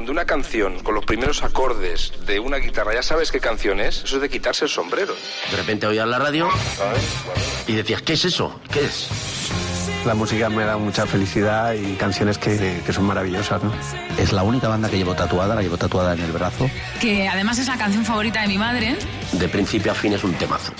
[0.00, 4.02] cuando una canción con los primeros acordes de una guitarra ya sabes qué canción es,
[4.02, 5.14] eso es de quitarse el sombrero.
[5.50, 6.48] De repente oías la radio
[7.66, 8.58] y decías, ¿qué es eso?
[8.72, 9.10] ¿Qué es?
[10.06, 13.74] La música me da mucha felicidad y canciones que, que son maravillosas, ¿no?
[14.16, 16.70] Es la única banda que llevo tatuada, la llevo tatuada en el brazo.
[16.98, 18.96] Que además es la canción favorita de mi madre.
[19.32, 20.72] De principio a fin es un temazo.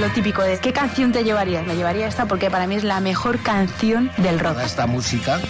[0.00, 1.66] Lo típico de ¿qué canción te llevarías?
[1.66, 4.58] Me llevaría esta porque para mí es la mejor canción del rock.
[4.60, 5.40] Esta música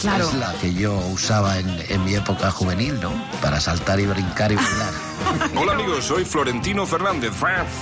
[0.00, 0.28] Claro.
[0.28, 3.10] es la que yo usaba en, en mi época juvenil, ¿no?
[3.40, 4.92] Para saltar y brincar y bailar.
[5.56, 7.32] Hola amigos, soy Florentino Fernández.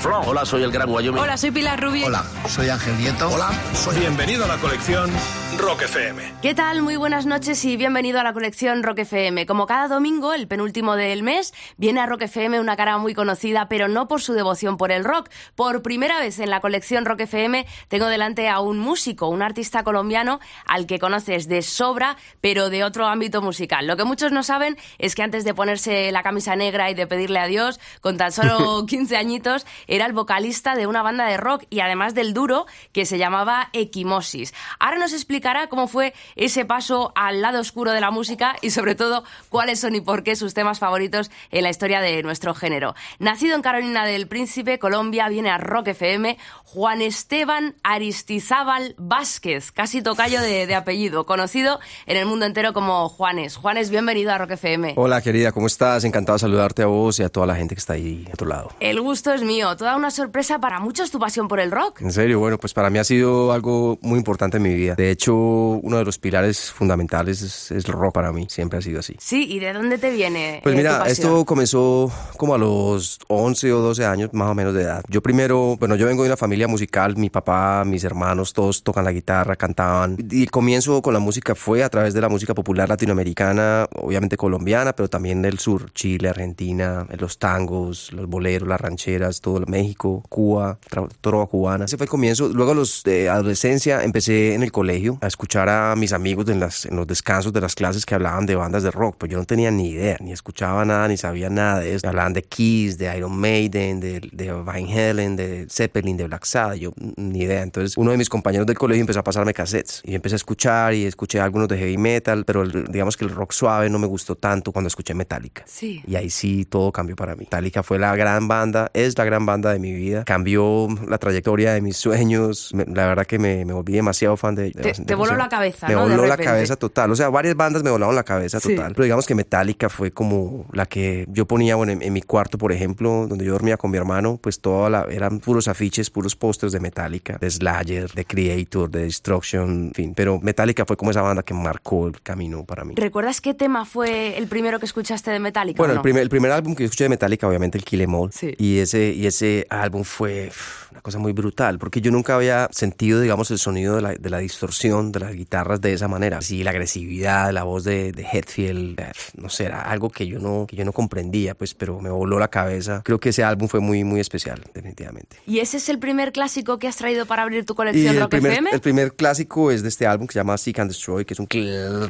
[0.00, 0.20] Flo.
[0.20, 1.20] Hola, soy el Gran Wyoming.
[1.20, 2.06] Hola, soy Pilar Rubio.
[2.06, 3.28] Hola, soy Ángel Nieto.
[3.28, 5.10] Hola, soy bienvenido a la colección
[5.58, 6.22] Rock FM.
[6.42, 6.82] ¿Qué tal?
[6.82, 9.46] Muy buenas noches y bienvenido a la colección Rock FM.
[9.46, 13.68] Como cada domingo, el penúltimo del mes, viene a Rock FM una cara muy conocida,
[13.68, 15.30] pero no por su devoción por el rock.
[15.54, 19.84] Por primera vez en la colección Rock FM tengo delante a un músico, un artista
[19.84, 23.86] colombiano al que conoces de sobra, pero de otro ámbito musical.
[23.86, 27.06] Lo que muchos no saben es que antes de ponerse la camisa negra y de
[27.06, 31.64] pedirle adiós, con tan solo 15 añitos, era el vocalista de una banda de rock
[31.70, 34.52] y además del duro que se llamaba Equimosis.
[34.78, 35.12] Ahora nos
[35.44, 39.78] explicará cómo fue ese paso al lado oscuro de la música y sobre todo cuáles
[39.78, 42.94] son y por qué sus temas favoritos en la historia de nuestro género.
[43.18, 50.00] Nacido en Carolina del Príncipe, Colombia, viene a Rock FM Juan Esteban Aristizábal Vázquez, casi
[50.00, 53.56] tocayo de, de apellido, conocido en el mundo entero como Juanes.
[53.56, 54.94] Juanes, bienvenido a Rock FM.
[54.96, 56.04] Hola querida, ¿cómo estás?
[56.04, 58.46] Encantado de saludarte a vos y a toda la gente que está ahí a tu
[58.46, 58.70] lado.
[58.80, 62.00] El gusto es mío, toda una sorpresa para muchos tu pasión por el rock.
[62.00, 64.94] En serio, bueno, pues para mí ha sido algo muy importante en mi vida.
[64.94, 68.82] De hecho, uno de los pilares fundamentales es, es el rock para mí, siempre ha
[68.82, 69.16] sido así.
[69.18, 70.60] Sí, ¿y de dónde te viene?
[70.62, 71.12] Pues eh, tu mira, pasión?
[71.12, 75.02] esto comenzó como a los 11 o 12 años más o menos de edad.
[75.08, 79.04] Yo primero, bueno, yo vengo de una familia musical, mi papá, mis hermanos, todos tocan
[79.04, 80.16] la guitarra, cantaban.
[80.30, 84.36] Y el comienzo con la música fue a través de la música popular latinoamericana, obviamente
[84.36, 90.22] colombiana, pero también del sur, Chile, Argentina, los tangos, los boleros, las rancheras, todo México,
[90.28, 90.78] Cuba,
[91.20, 91.84] trova cubana.
[91.86, 92.48] Ese fue el comienzo.
[92.48, 96.60] Luego a los de adolescencia empecé en el colegio a escuchar a mis amigos en,
[96.60, 99.38] las, en los descansos de las clases que hablaban de bandas de rock, pues yo
[99.38, 102.08] no tenía ni idea, ni escuchaba nada, ni sabía nada de eso.
[102.08, 106.76] Hablaban de Kiss, de Iron Maiden, de, de Van Halen, de Zeppelin, de Black Sabbath,
[106.78, 107.62] yo mm, ni idea.
[107.62, 110.36] Entonces uno de mis compañeros del colegio empezó a pasarme cassettes y yo empecé a
[110.36, 113.98] escuchar y escuché algunos de heavy metal, pero el- digamos que el rock suave no
[113.98, 115.62] me gustó tanto cuando escuché Metallica.
[115.66, 116.02] Sí.
[116.06, 117.40] Y ahí sí todo cambió para mí.
[117.44, 120.24] Metallica fue la gran banda, es la gran banda de mi vida.
[120.24, 122.70] Cambió la trayectoria de mis sueños.
[122.74, 124.70] Me- la verdad que me, me volví demasiado fan de...
[124.70, 126.06] Te- te voló la cabeza, Me ¿no?
[126.08, 127.10] De voló la cabeza total.
[127.10, 128.74] O sea, varias bandas me volaron la cabeza Sí.
[128.74, 128.92] total.
[128.94, 132.58] Pero digamos que Metallica fue como la que yo ponía, bueno, en, en mi cuarto,
[132.58, 136.36] por ejemplo, donde yo dormía con mi hermano, pues toda la, eran puros afiches, puros
[136.36, 140.12] pósters de Metallica, de Slayer, de Creator, de Destruction, en fin.
[140.14, 142.94] Pero Metallica fue como esa banda que marcó el camino para mí.
[142.96, 145.78] ¿Recuerdas qué tema fue el primero que escuchaste de Metallica?
[145.78, 146.02] Bueno, o el, no?
[146.02, 148.32] primer, el primer álbum que yo escuché de Metallica, obviamente el Kill Em All.
[148.32, 148.54] Sí.
[148.58, 150.50] Y ese, y ese álbum fue
[150.90, 154.30] una cosa muy brutal, porque yo nunca había sentido, digamos, el sonido de la, de
[154.30, 156.40] la distorsión de las guitarras de esa manera.
[156.42, 160.38] Sí, la agresividad, la voz de, de Hetfield, eh, no sé, era algo que yo,
[160.38, 163.02] no, que yo no comprendía, pues, pero me voló la cabeza.
[163.04, 165.36] Creo que ese álbum fue muy, muy especial, definitivamente.
[165.46, 168.20] ¿Y ese es el primer clásico que has traído para abrir tu Y colección el
[168.20, 168.70] Rock primer, FM?
[168.72, 171.40] el primer clásico es de este álbum que se llama Seek and Destroy, que es
[171.40, 171.48] un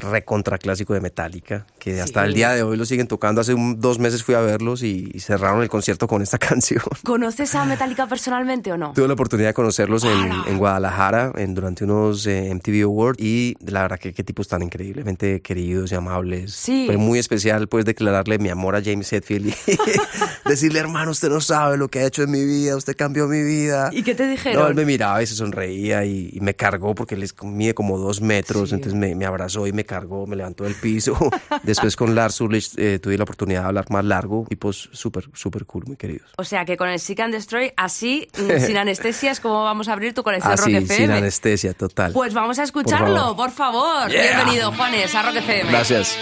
[0.01, 3.41] recontra clásico de Metallica, que hasta el día de hoy lo siguen tocando.
[3.41, 6.83] Hace un- dos meses fui a verlos y, y cerraron el concierto con esta canción.
[7.05, 8.93] ¿Conoces a Metallica personalmente o no?
[8.95, 13.55] Tuve la oportunidad de conocerlos en, en Guadalajara en, durante unos eh, MTV Awards y
[13.61, 16.55] la verdad que qué tipos tan increíblemente queridos y amables.
[16.55, 16.85] Sí.
[16.87, 19.55] Fue muy especial pues declararle mi amor a James Hetfield y
[20.49, 23.43] decirle, hermano, usted no sabe lo que ha hecho en mi vida, usted cambió mi
[23.43, 23.91] vida.
[23.93, 24.63] ¿Y qué te dijeron?
[24.63, 27.99] No, él me miraba y se sonreía y, y me cargó porque él mide como
[27.99, 31.17] dos metros, entonces me, me abrazó y me cargó, me levantó del piso.
[31.63, 35.67] Después con Lars Ulrich eh, tuve la oportunidad de hablar más largo, tipos súper, súper
[35.67, 36.33] cool, muy queridos.
[36.37, 38.29] O sea que con el Seek and Destroy, así,
[38.59, 42.13] sin anestesia, es como vamos a abrir tu colección Así, Rock sin anestesia, total.
[42.13, 44.11] Pues vamos a escucharlo, Por por favor.
[44.11, 44.37] Yeah.
[44.37, 45.71] Bienvenido, Juanes, a Rock FM.
[45.71, 46.19] Gracias.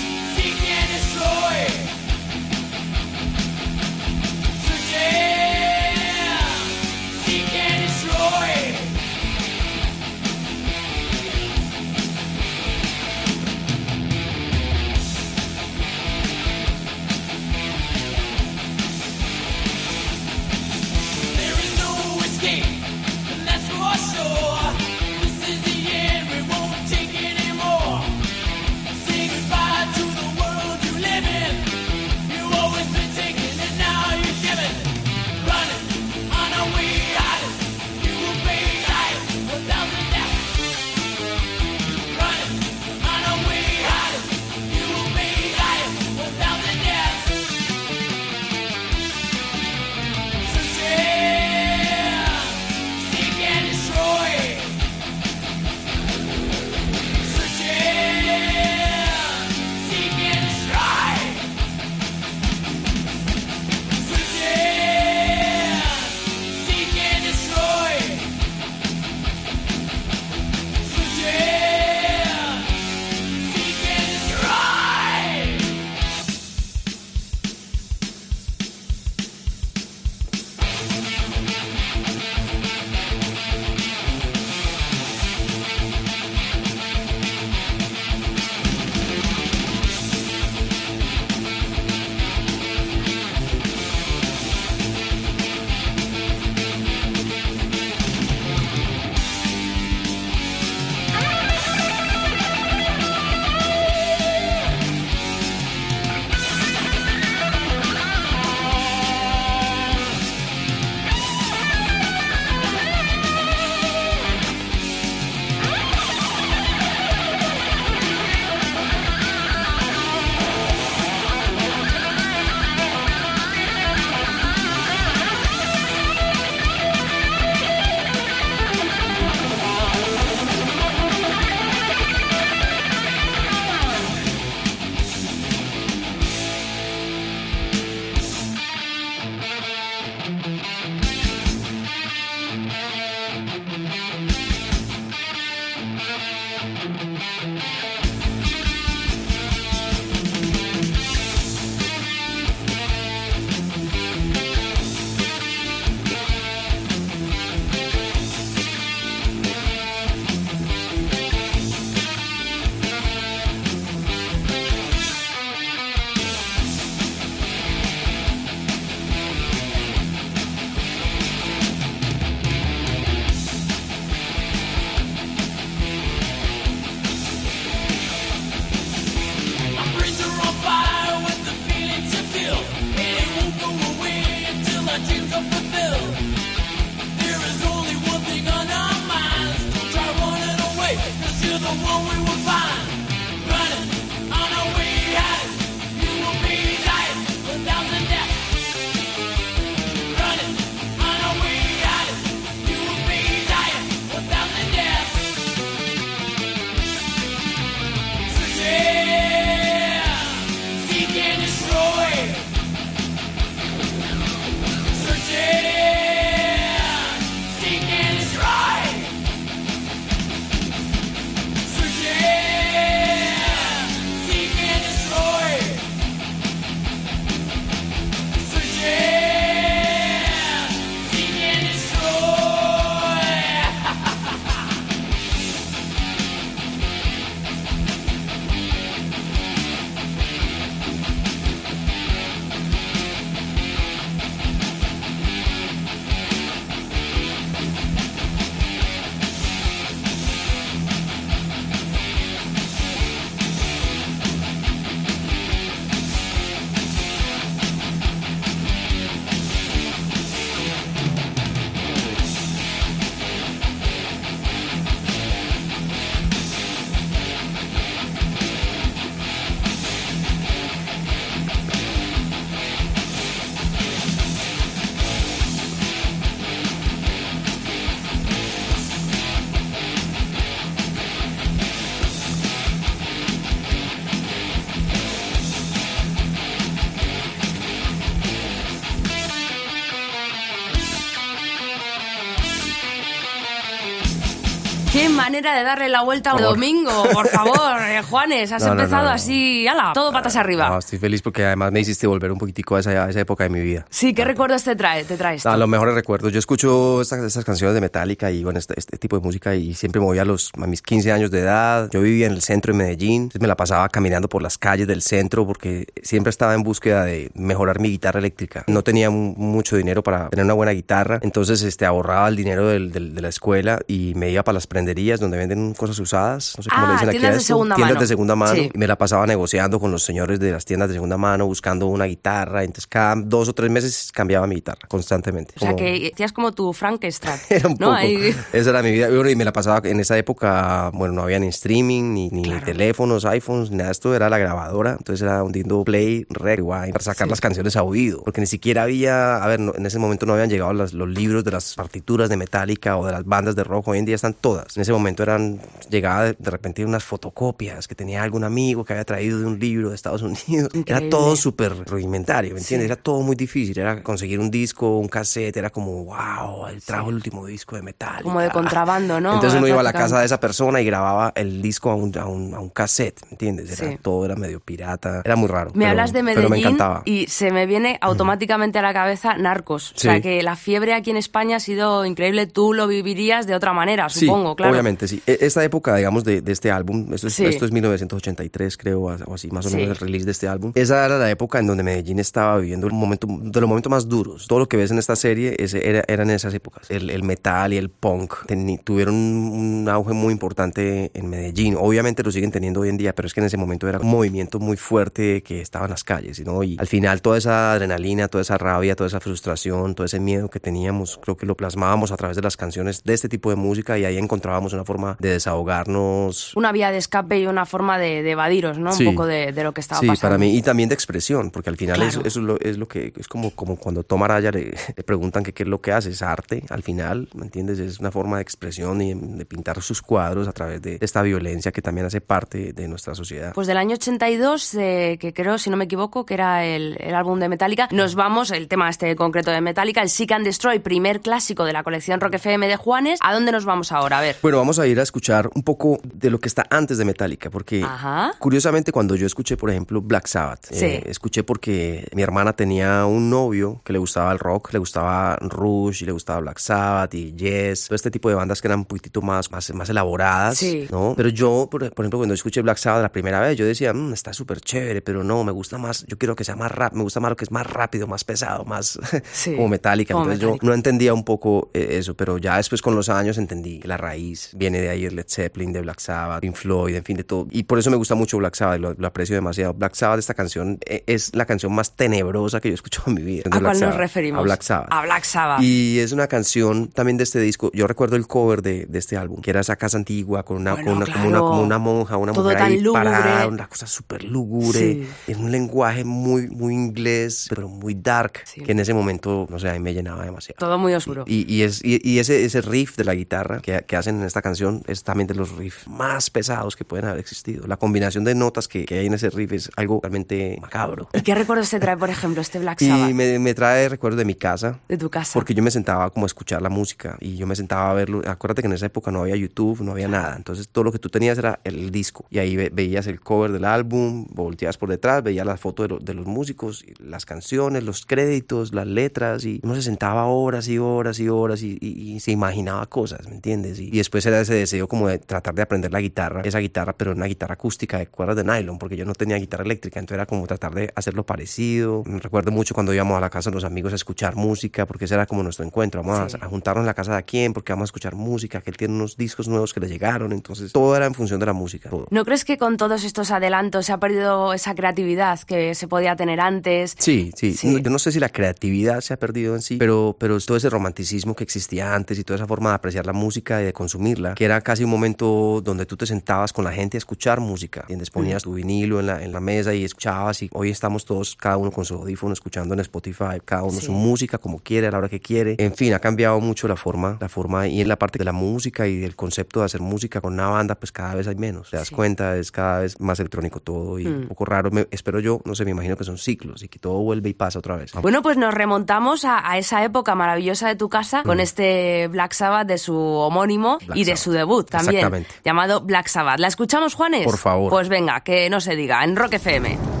[295.41, 299.03] Manera de darle la vuelta a un domingo, por favor, eh, Juanes, has No, empezado
[299.03, 299.15] no, no.
[299.15, 300.77] así, ala, todo patas arriba.
[300.77, 303.49] Estoy feliz porque además me hiciste volver un poquitico a esa, a esa época de
[303.49, 303.85] mi vida.
[303.89, 305.03] Sí, ¿qué recuerdos te trae?
[305.03, 305.49] Te trae esto?
[305.49, 306.31] A los mejores recuerdos.
[306.31, 309.73] Yo escucho estas, estas canciones de Metallica y bueno, este, este tipo de música y
[309.73, 311.89] siempre me voy a, los, a mis 15 años de edad.
[311.91, 314.87] Yo vivía en el centro de Medellín, entonces me la pasaba caminando por las calles
[314.87, 318.63] del centro porque siempre estaba en búsqueda de mejorar mi guitarra eléctrica.
[318.67, 322.67] No tenía mu- mucho dinero para tener una buena guitarra, entonces este, ahorraba el dinero
[322.67, 326.53] del- del- de la escuela y me iba para las prenderías donde venden cosas usadas.
[326.57, 328.01] No sé cómo Ah, le dicen aquí tiendas a de segunda tiendas mano.
[328.01, 328.55] de segunda mano.
[328.55, 328.71] Sí.
[328.73, 331.87] Y me la pasaba negociando con los señores de las tiendas de segunda mano, buscando
[331.87, 332.63] una guitarra.
[332.63, 335.53] Entonces cada dos o tres meses cambiaba mi guitarra constantemente.
[335.57, 337.39] o sea, Como- que hacías como tu Frank Strat.
[337.49, 337.87] era un ¿no?
[337.87, 337.91] poco.
[337.97, 339.09] Ahí- Esa era mi vida.
[339.31, 343.25] Y me la pasaba en esa época, bueno, no había ni streaming, ni, ni teléfonos,
[343.25, 343.91] iPhones, nada.
[343.91, 344.91] Esto era la grabadora.
[344.97, 348.23] Entonces era hundiendo play, rewind, para sacar las canciones a oído.
[348.23, 351.07] Porque ni siquiera había, a ver, no- en ese momento no habían llegado las- los
[351.09, 353.87] libros de las partituras de Metallica o de las bandas de rock.
[353.89, 354.75] Hoy en día están todas.
[354.77, 355.59] En ese momento eran,
[355.89, 359.59] llegaba de, de repente unas fotocopias que tenía algún amigo que había traído de un
[359.59, 360.69] libro de Estados Unidos.
[360.85, 362.85] Era todo súper rudimentario, ¿me entiendes?
[362.85, 363.77] Era todo muy difícil.
[363.77, 367.81] Era conseguir un disco, un cassette, era como, wow, él trajo el último disco de
[367.81, 368.23] Metallica.
[368.23, 369.33] Como de contrabando, ¿no?
[369.35, 372.17] Entonces uno iba a la casa de esa persona y grababa el disco a un,
[372.17, 373.79] a un, a un cassette, ¿me entiendes?
[373.79, 373.97] Era, Sí.
[374.01, 375.21] Todo era medio pirata.
[375.25, 375.71] Era muy raro.
[375.73, 377.01] Me pero- hablas de Pero me Medellín encantaba.
[377.05, 379.93] y se me viene automáticamente a la cabeza Narcos.
[379.95, 382.47] O sea que la fiebre aquí en España ha sido increíble.
[382.47, 384.71] Tú lo vivirías de otra manera, supongo, claro.
[384.71, 385.21] obviamente, sí.
[385.27, 387.45] E- Esta época, digamos, de, de este álbum, esto es, Sí.
[387.45, 389.75] esto es 1983, creo, o así, más o Sí.
[389.77, 390.71] menos el release de este álbum.
[390.75, 394.07] Esa era la época en donde Medellín estaba viviendo un momento, de los momentos más
[394.09, 394.47] duros.
[394.47, 396.89] Todo lo que ves en esta serie ese era, eran esas épocas.
[396.89, 401.75] El, el metal y el punk teni- tuvieron un, un auge muy importante en Medellín.
[401.77, 404.07] Obviamente lo siguen teniendo hoy en día, pero es que en ese momento era un
[404.07, 406.63] movimiento muy fuerte que estaba en las calles, ¿no?
[406.63, 410.49] Y al final toda esa adrenalina, toda esa rabia, toda esa frustración, todo ese miedo
[410.49, 413.55] que teníamos, creo que lo plasmábamos a través de las canciones de este tipo de
[413.55, 416.55] música y ahí encontrábamos una forma de desahogarnos.
[416.55, 418.91] Una vía de escape y una forma de, de evadiros, ¿no?
[418.91, 419.05] Sí.
[419.05, 420.21] Un poco de, de lo que estaba Sí, pasando.
[420.21, 422.09] para mí y también de expresión, porque al final Claro.
[422.09, 425.43] eso es, lo, es lo que es como, como cuando Tom Araya le, le preguntan
[425.43, 427.79] que qué es lo que hace, es arte, al final, ¿me entiendes?
[427.79, 431.71] Es una forma de expresión y de pintar sus cuadros a través de esta violencia
[431.71, 433.53] que también hace parte de nuestra sociedad.
[433.53, 437.15] Pues del año 82, eh, que creo, si no me equivoco, que era el, el
[437.15, 440.79] álbum de Metallica, nos vamos, el tema este concreto de Metallica, el Seek and Destroy,
[440.79, 443.19] primer clásico de la colección Rock FM de Juanes.
[443.21, 444.19] ¿A dónde nos vamos ahora?
[444.19, 444.35] A ver.
[444.41, 447.49] Bueno, vamos a ir a escuchar un poco de lo que está antes de Metallica,
[447.49, 448.33] porque Ajá.
[448.39, 450.85] curiosamente cuando yo escuché, por ejemplo, Black Sabbath, Sí.
[450.85, 455.37] eh, escuché porque mi hermana tenía un novio que le gustaba el rock, le gustaba
[455.41, 458.79] Rush y le gustaba Black Sabbath y Yes, todo este tipo de bandas que eran
[458.79, 460.87] un poquitito más, más, más elaboradas, Sí.
[460.91, 461.13] ¿no?
[461.15, 464.13] Pero yo, por, por ejemplo, cuando escuché Black Sabbath la primera vez, yo decía, "Mm,
[464.13, 467.03] está súper chévere, pero no, me gusta más, yo quiero que sea más rap, me
[467.03, 468.99] gusta más lo que es más rápido, más pesado, más
[469.33, 470.13] Sí, como Metallica.
[470.13, 470.63] como Entonces Metallica.
[470.65, 473.87] yo no entendía un poco eh, eso, pero ya después con los años entendí que
[473.87, 477.23] la raíz viene de ahí, Led Zeppelin, de Black Sabbath, Pink Floyd, en fin, de
[477.23, 477.47] todo.
[477.51, 479.73] Y por eso me gusta mucho Black Sabbath, lo, lo aprecio demasiado.
[479.73, 483.15] Black Sabbath, esta canción, eh, es la canción más tenebrosa que yo he escuchado en
[483.15, 483.43] mi vida.
[483.45, 484.39] ¿A Black cuál nos Sabbath, referimos?
[484.39, 484.87] A Black Sabbath.
[484.91, 485.61] A Black Sabbath.
[485.63, 487.71] Y es una canción también de este disco.
[487.73, 490.73] Yo recuerdo el cover de, de este álbum, que era esa casa antigua con una,
[490.75, 491.47] Bueno, con una- como, una claro.
[491.49, 493.03] como una monja, una Todo mujer tan ahí lúgubre.
[493.05, 494.79] parada, una cosa súper lúgubre.
[494.79, 495.07] Sí.
[495.27, 498.61] En un lenguaje muy, muy inglés, pero muy dark, Sí.
[498.61, 500.57] que en ese momento, no sé, a mí me llenaba demasiado.
[500.59, 501.23] Todo muy oscuro.
[501.27, 504.23] Y, y es, y, y ese, ese riff de la guitarra que, que hacen en
[504.25, 507.67] esta canción es también de los riffs más pesados que pueden haber existido.
[507.67, 511.09] La combinación de notas que, que hay en ese riff es algo realmente macabro.
[511.13, 513.09] ¿Y qué recuerdos te trae, por ejemplo, este Black Sabbath?
[513.09, 514.79] Y me, me trae recuerdos de mi casa.
[514.87, 515.31] De tu casa.
[515.33, 518.21] Porque yo me sentaba como a escuchar la música y yo me sentaba a verlo.
[518.27, 520.35] Acuérdate que en esa época no había YouTube, no había nada.
[520.35, 522.25] Entonces todo lo que tú tenías era el disco.
[522.29, 525.89] Y ahí ve- veías el cover del álbum, volteabas por detrás, veías la foto de,
[525.89, 529.45] lo- de los músicos, las canciones, los créditos, las letras.
[529.45, 533.27] Y uno se sentaba horas y horas y horas y, y- y se imaginaba cosas,
[533.27, 533.79] ¿me entiendes?
[533.79, 536.93] Y, y después era ese deseo como de tratar de aprender la guitarra, esa guitarra,
[536.93, 539.99] pero una guitarra acústica de cuerdas de nylon, porque yo no tenía guitarra eléctrica.
[539.99, 542.03] Entonces era como tratar de hacerlo parecido.
[542.05, 545.13] Recuerdo mucho cuando íbamos a la casa de los amigos a escuchar música, porque ese
[545.15, 546.03] era como nuestro encuentro.
[546.03, 548.69] Vamos a- a, juntarnos en la casa de quién, porque vamos a escuchar música, que
[548.71, 550.31] él tiene unos discos nuevos que le llegaron.
[550.31, 551.89] Entonces todo era en función de la música.
[551.89, 552.07] todo.
[552.09, 556.15] ¿No crees que con todos estos adelantos se ha perdido esa creatividad que se podía
[556.15, 556.95] tener antes?
[556.97, 557.67] Sí, sí, Sí.
[557.67, 560.57] No, Yo no sé si la creatividad se ha perdido en sí, pero, pero todo
[560.57, 563.73] ese romanticismo que existía antes y toda esa forma de apreciar la música y de
[563.73, 567.81] consumirla, era casi un momento donde tú te sentabas con la gente a escuchar música,
[567.81, 568.09] ¿entiendes?
[568.09, 571.57] Ponías tu vinilo en la, en la mesa y escuchabas y hoy estamos todos, cada
[571.57, 574.97] uno con su audífono, escuchando en Spotify, cada uno su música como quiere, a la
[574.97, 575.55] hora que quiere.
[575.59, 578.31] En fin, ha cambiado mucho la forma, la forma y en la parte de la
[578.31, 581.69] música y del concepto de hacer música con una banda, pues cada vez hay menos.
[581.69, 584.27] Te das cuenta, es cada vez más electrónico todo y un mm.
[584.27, 584.69] poco raro.
[584.91, 587.59] Espero yo, no sé, me imagino que son ciclos y que todo vuelve y pasa
[587.59, 587.91] otra vez.
[587.93, 592.67] Bueno, pues nos remontamos a, esa época maravillosa de tu casa con este Black Sabbath
[592.67, 596.39] de su homónimo y de su su debut también, llamado Black Sabbath.
[596.39, 597.25] ¿La escuchamos, Juanes?
[597.25, 597.69] Por favor.
[597.69, 600.00] Pues venga, que no se diga, en Rock FM.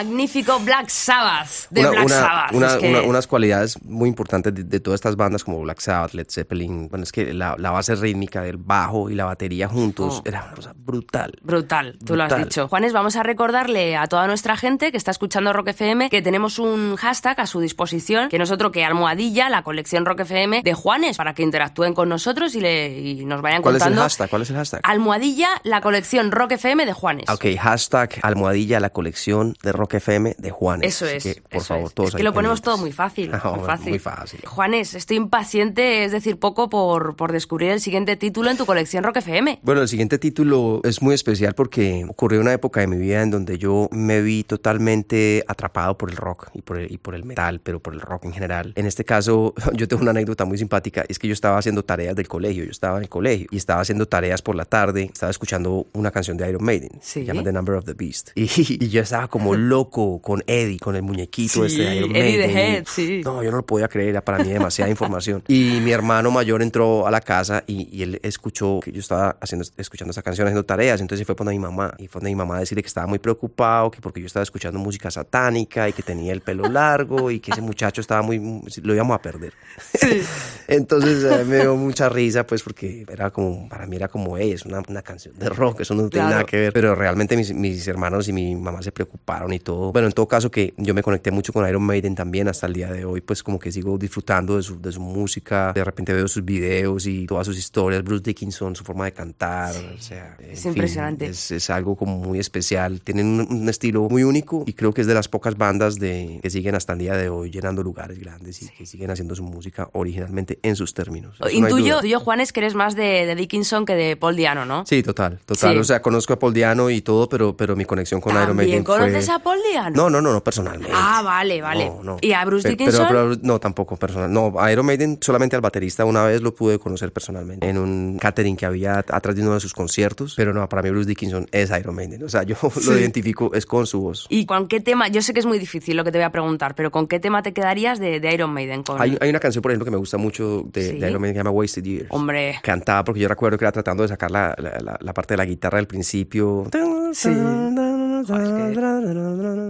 [0.00, 2.52] Magnet Magnífico Black Sabbath de Una- Black una- Sabbath.
[2.52, 5.80] una- Es que- una- unas cualidades muy importantes de, de todas estas bandas como Black
[5.80, 9.66] Sabbath, Led Zeppelin, bueno, es que la, la base rítmica del bajo y la batería
[9.68, 10.22] juntos Oh.
[10.28, 11.32] era una cosa brutal.
[11.42, 12.68] Brutal, tú lo has dicho.
[12.68, 16.58] Juanes, vamos a recordarle a toda nuestra gente que está escuchando Rock FM que tenemos
[16.58, 20.60] un hashtag a su disposición, que no es otro que almohadilla, la colección Rock FM
[20.62, 23.86] de Juanes, para que interactúen con nosotros y, le, y nos vayan ¿Cuál es el
[23.88, 24.02] contando.
[24.02, 24.28] hashtag?
[24.30, 24.80] ¿Cuál es el hashtag?
[24.84, 27.30] Almohadilla, la colección Rock FM de Juanes.
[27.30, 30.94] Ok, hashtag almohadilla la colección de Rock FM de Juanes.
[30.96, 31.22] Eso es.
[31.22, 31.94] que, por eso favor, es.
[31.94, 33.30] todos Es que lo ponemos todo muy fácil.
[33.44, 33.88] No, muy fácil.
[33.90, 34.40] muy fácil.
[34.46, 39.02] Juanes, estoy impaciente, es decir, poco por, por descubrir el siguiente título en tu colección
[39.04, 39.60] Rock FM.
[39.62, 43.30] Bueno, el siguiente título es muy especial porque ocurrió una época de mi vida en
[43.30, 47.24] donde yo me vi totalmente atrapado por el rock y por el, y por el
[47.24, 48.72] metal, pero por el rock en general.
[48.76, 52.14] En este caso, yo tengo una anécdota muy simpática, es que yo estaba haciendo tareas
[52.16, 55.30] del colegio, yo estaba en el colegio y estaba haciendo tareas por la tarde, estaba
[55.30, 57.20] escuchando una canción de Iron Maiden, Sí.
[57.20, 58.30] se llama The Number of the Beast.
[58.40, 58.48] Y,
[58.84, 62.32] y yo estaba como loco con Eddie, con el muñequito Sí, este de Iron Eddie
[62.38, 62.56] the Maiden.
[62.76, 63.20] Head, sí.
[63.24, 65.42] No, yo no lo podía creer, era para mí demasiada información.
[65.48, 69.36] Y mi hermano mayor entró a la casa y, y él escuchó que yo estaba
[69.40, 71.00] haciendo, escuchando esa canción, haciendo tareas.
[71.00, 71.94] Entonces fue donde mi mamá.
[71.98, 74.42] Y fue donde mi mamá a decirle que estaba muy preocupado, que porque yo estaba
[74.42, 78.38] escuchando música satánica y que tenía el pelo largo y que ese muchacho estaba muy.
[78.82, 79.52] lo íbamos a perder.
[80.68, 84.52] Entonces eh, me dio mucha risa, pues, porque era como, para mí era como, hey,
[84.52, 86.30] es una, una canción de rock, eso no tiene Claro.
[86.30, 86.72] nada que ver.
[86.72, 89.89] Pero realmente mis, mis hermanos y mi mamá se preocuparon y todo.
[89.92, 92.72] Bueno, en todo caso que yo me conecté mucho con Iron Maiden también hasta el
[92.72, 95.72] día de hoy, pues como que sigo disfrutando de su, de su música.
[95.74, 99.74] De repente veo sus videos y todas sus historias, Bruce Dickinson, su forma de cantar,
[99.76, 101.26] o sea, Es fin, impresionante.
[101.26, 103.00] es, es algo como muy especial.
[103.00, 106.38] Tienen un, un estilo muy único y creo que es de las pocas bandas de,
[106.42, 109.42] que siguen hasta el día de hoy llenando lugares grandes y que siguen haciendo su
[109.42, 111.36] música originalmente en sus términos.
[111.36, 114.64] Eso no Intuyo, intuyo, Juanes, que eres más de, de Dickinson que de Paul Diano,
[114.64, 114.84] ¿no?
[114.86, 115.74] Sí, total, total.
[115.74, 115.78] Sí.
[115.78, 118.68] O sea, conozco a Paul Diano y todo, pero, pero mi conexión con Iron ¿También
[118.68, 119.34] Maiden conoces fue...
[119.34, 119.79] a Paul Diano?
[119.88, 120.92] No, no, no, no personalmente.
[120.94, 121.86] Ah, vale, vale.
[121.86, 122.16] No, no.
[122.20, 123.06] ¿Y a Bruce Pe- Dickinson?
[123.08, 124.30] Pero, pero no, tampoco personal.
[124.32, 128.18] No, a Iron Maiden solamente al baterista una vez lo pude conocer personalmente en un
[128.20, 130.34] catering que había atrás de uno de sus conciertos.
[130.36, 132.22] Pero no, para mí Bruce Dickinson es Iron Maiden.
[132.24, 134.26] O sea, yo lo identifico es con su voz.
[134.28, 135.08] ¿Y con qué tema?
[135.08, 137.20] Yo sé que es muy difícil lo que te voy a preguntar, pero ¿con qué
[137.20, 138.82] tema te quedarías de, de Iron Maiden?
[138.82, 139.00] Con...
[139.00, 140.98] Hay, hay una canción, por ejemplo, que me gusta mucho de, Sí.
[140.98, 142.06] de Iron Maiden que se llama Wasted Years.
[142.10, 142.58] Hombre.
[142.62, 145.38] Cantaba porque yo recuerdo que era tratando de sacar la, la- la- la parte de
[145.38, 146.66] la guitarra del principio.
[147.12, 147.28] Sí.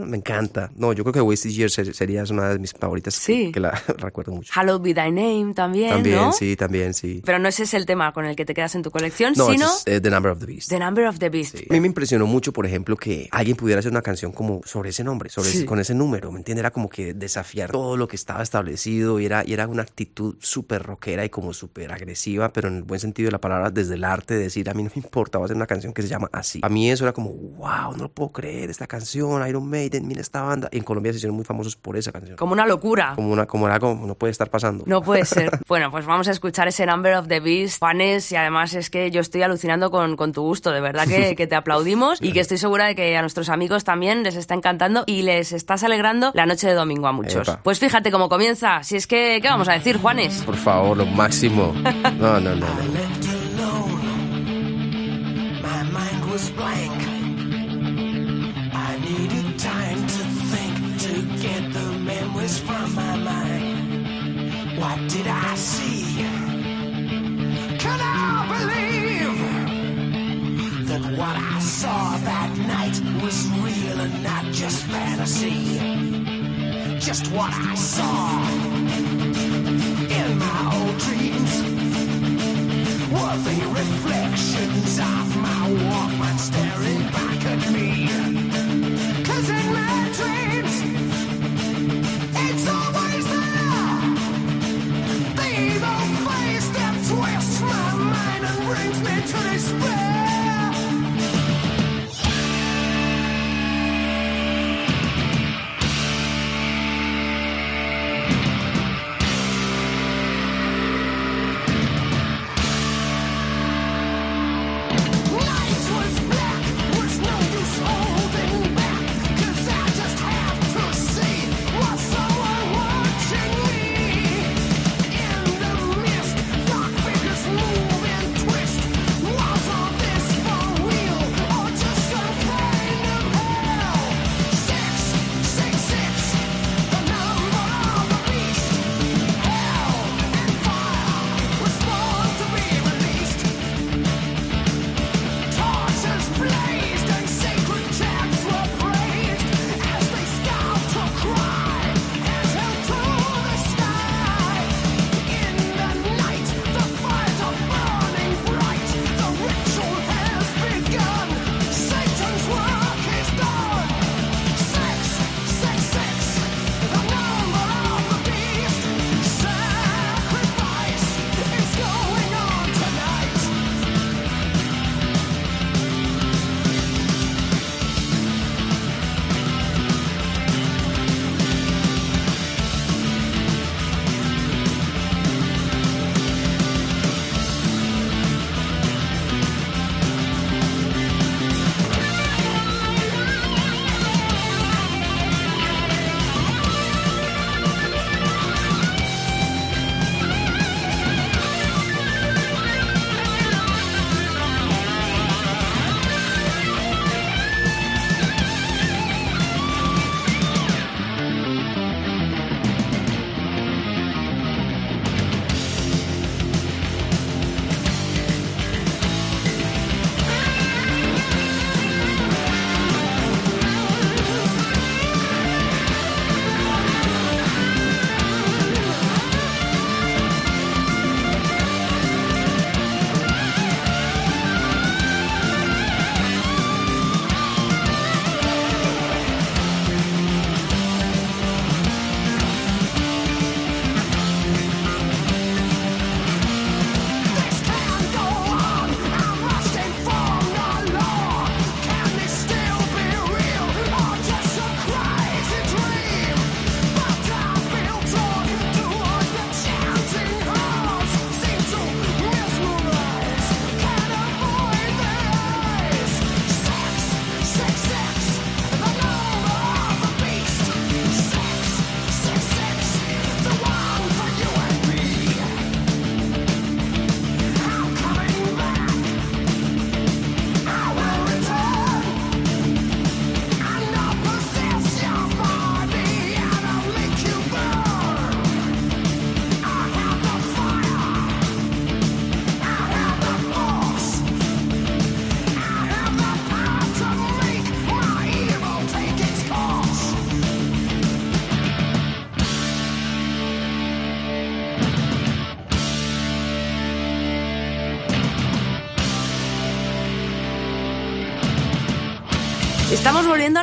[0.07, 0.71] Me encanta.
[0.77, 3.47] No, yo creo que Wasted Years ser- sería una de mis favoritas Sí.
[3.47, 4.51] que, que la recuerdo mucho.
[4.55, 6.33] Hallowed Be Thy Name también, También, ¿no?
[6.33, 7.23] sí, también, sí.
[7.25, 9.51] Pero no ese es el tema con el que te quedas en tu colección, No,
[9.51, 10.69] sino es, eh, The Number of the Beast.
[10.69, 11.57] The Number of the Beast.
[11.69, 14.91] A mí me impresionó mucho, por ejemplo, que alguien pudiera hacer una canción como sobre
[14.91, 15.59] ese nombre, sobre Sí.
[15.59, 16.61] ese- con ese número, ¿me entiendes?
[16.61, 20.37] Era como que desafiar todo lo que estaba establecido y era, y era una actitud
[20.41, 23.95] súper rockera y como súper agresiva, pero en el buen sentido de la palabra, desde
[23.95, 26.03] el arte, de decir, a mí no me importa, voy a hacer una canción que
[26.03, 26.61] se llama así.
[26.63, 30.20] A mí eso era como, wow, no lo puedo creer, esta canción, Iron Maiden, mira
[30.20, 30.68] esta banda.
[30.72, 32.37] Y en Colombia se hicieron muy famosos por esa canción.
[32.37, 33.12] Como una locura.
[33.14, 34.85] Como, una, como algo no puede estar pasando.
[34.87, 35.50] No puede ser.
[35.70, 39.11] Bueno, pues vamos a escuchar ese Number of the Beast, Juanes, y además es que
[39.11, 42.40] yo estoy alucinando con, con tu gusto, de verdad que, que te aplaudimos y que
[42.40, 46.33] estoy segura de que a nuestros amigos también les está encantando y les estás alegrando
[46.35, 47.48] la noche de domingo a muchos.
[47.48, 47.61] Epa.
[47.62, 50.42] Pues fíjate cómo comienza, si es que, ¿qué vamos a decir, Juanes?
[50.42, 51.72] Por favor, lo máximo.
[52.18, 53.30] No, no, no, no.
[62.71, 64.79] from my mind.
[64.81, 66.23] What did I see?
[67.85, 69.39] Can I believe
[70.89, 75.59] that what I saw that night was real and not just fantasy?
[76.99, 78.21] Just what I saw
[80.19, 81.53] in my old dreams
[83.15, 88.39] were the reflections of my Walkman staring back at me.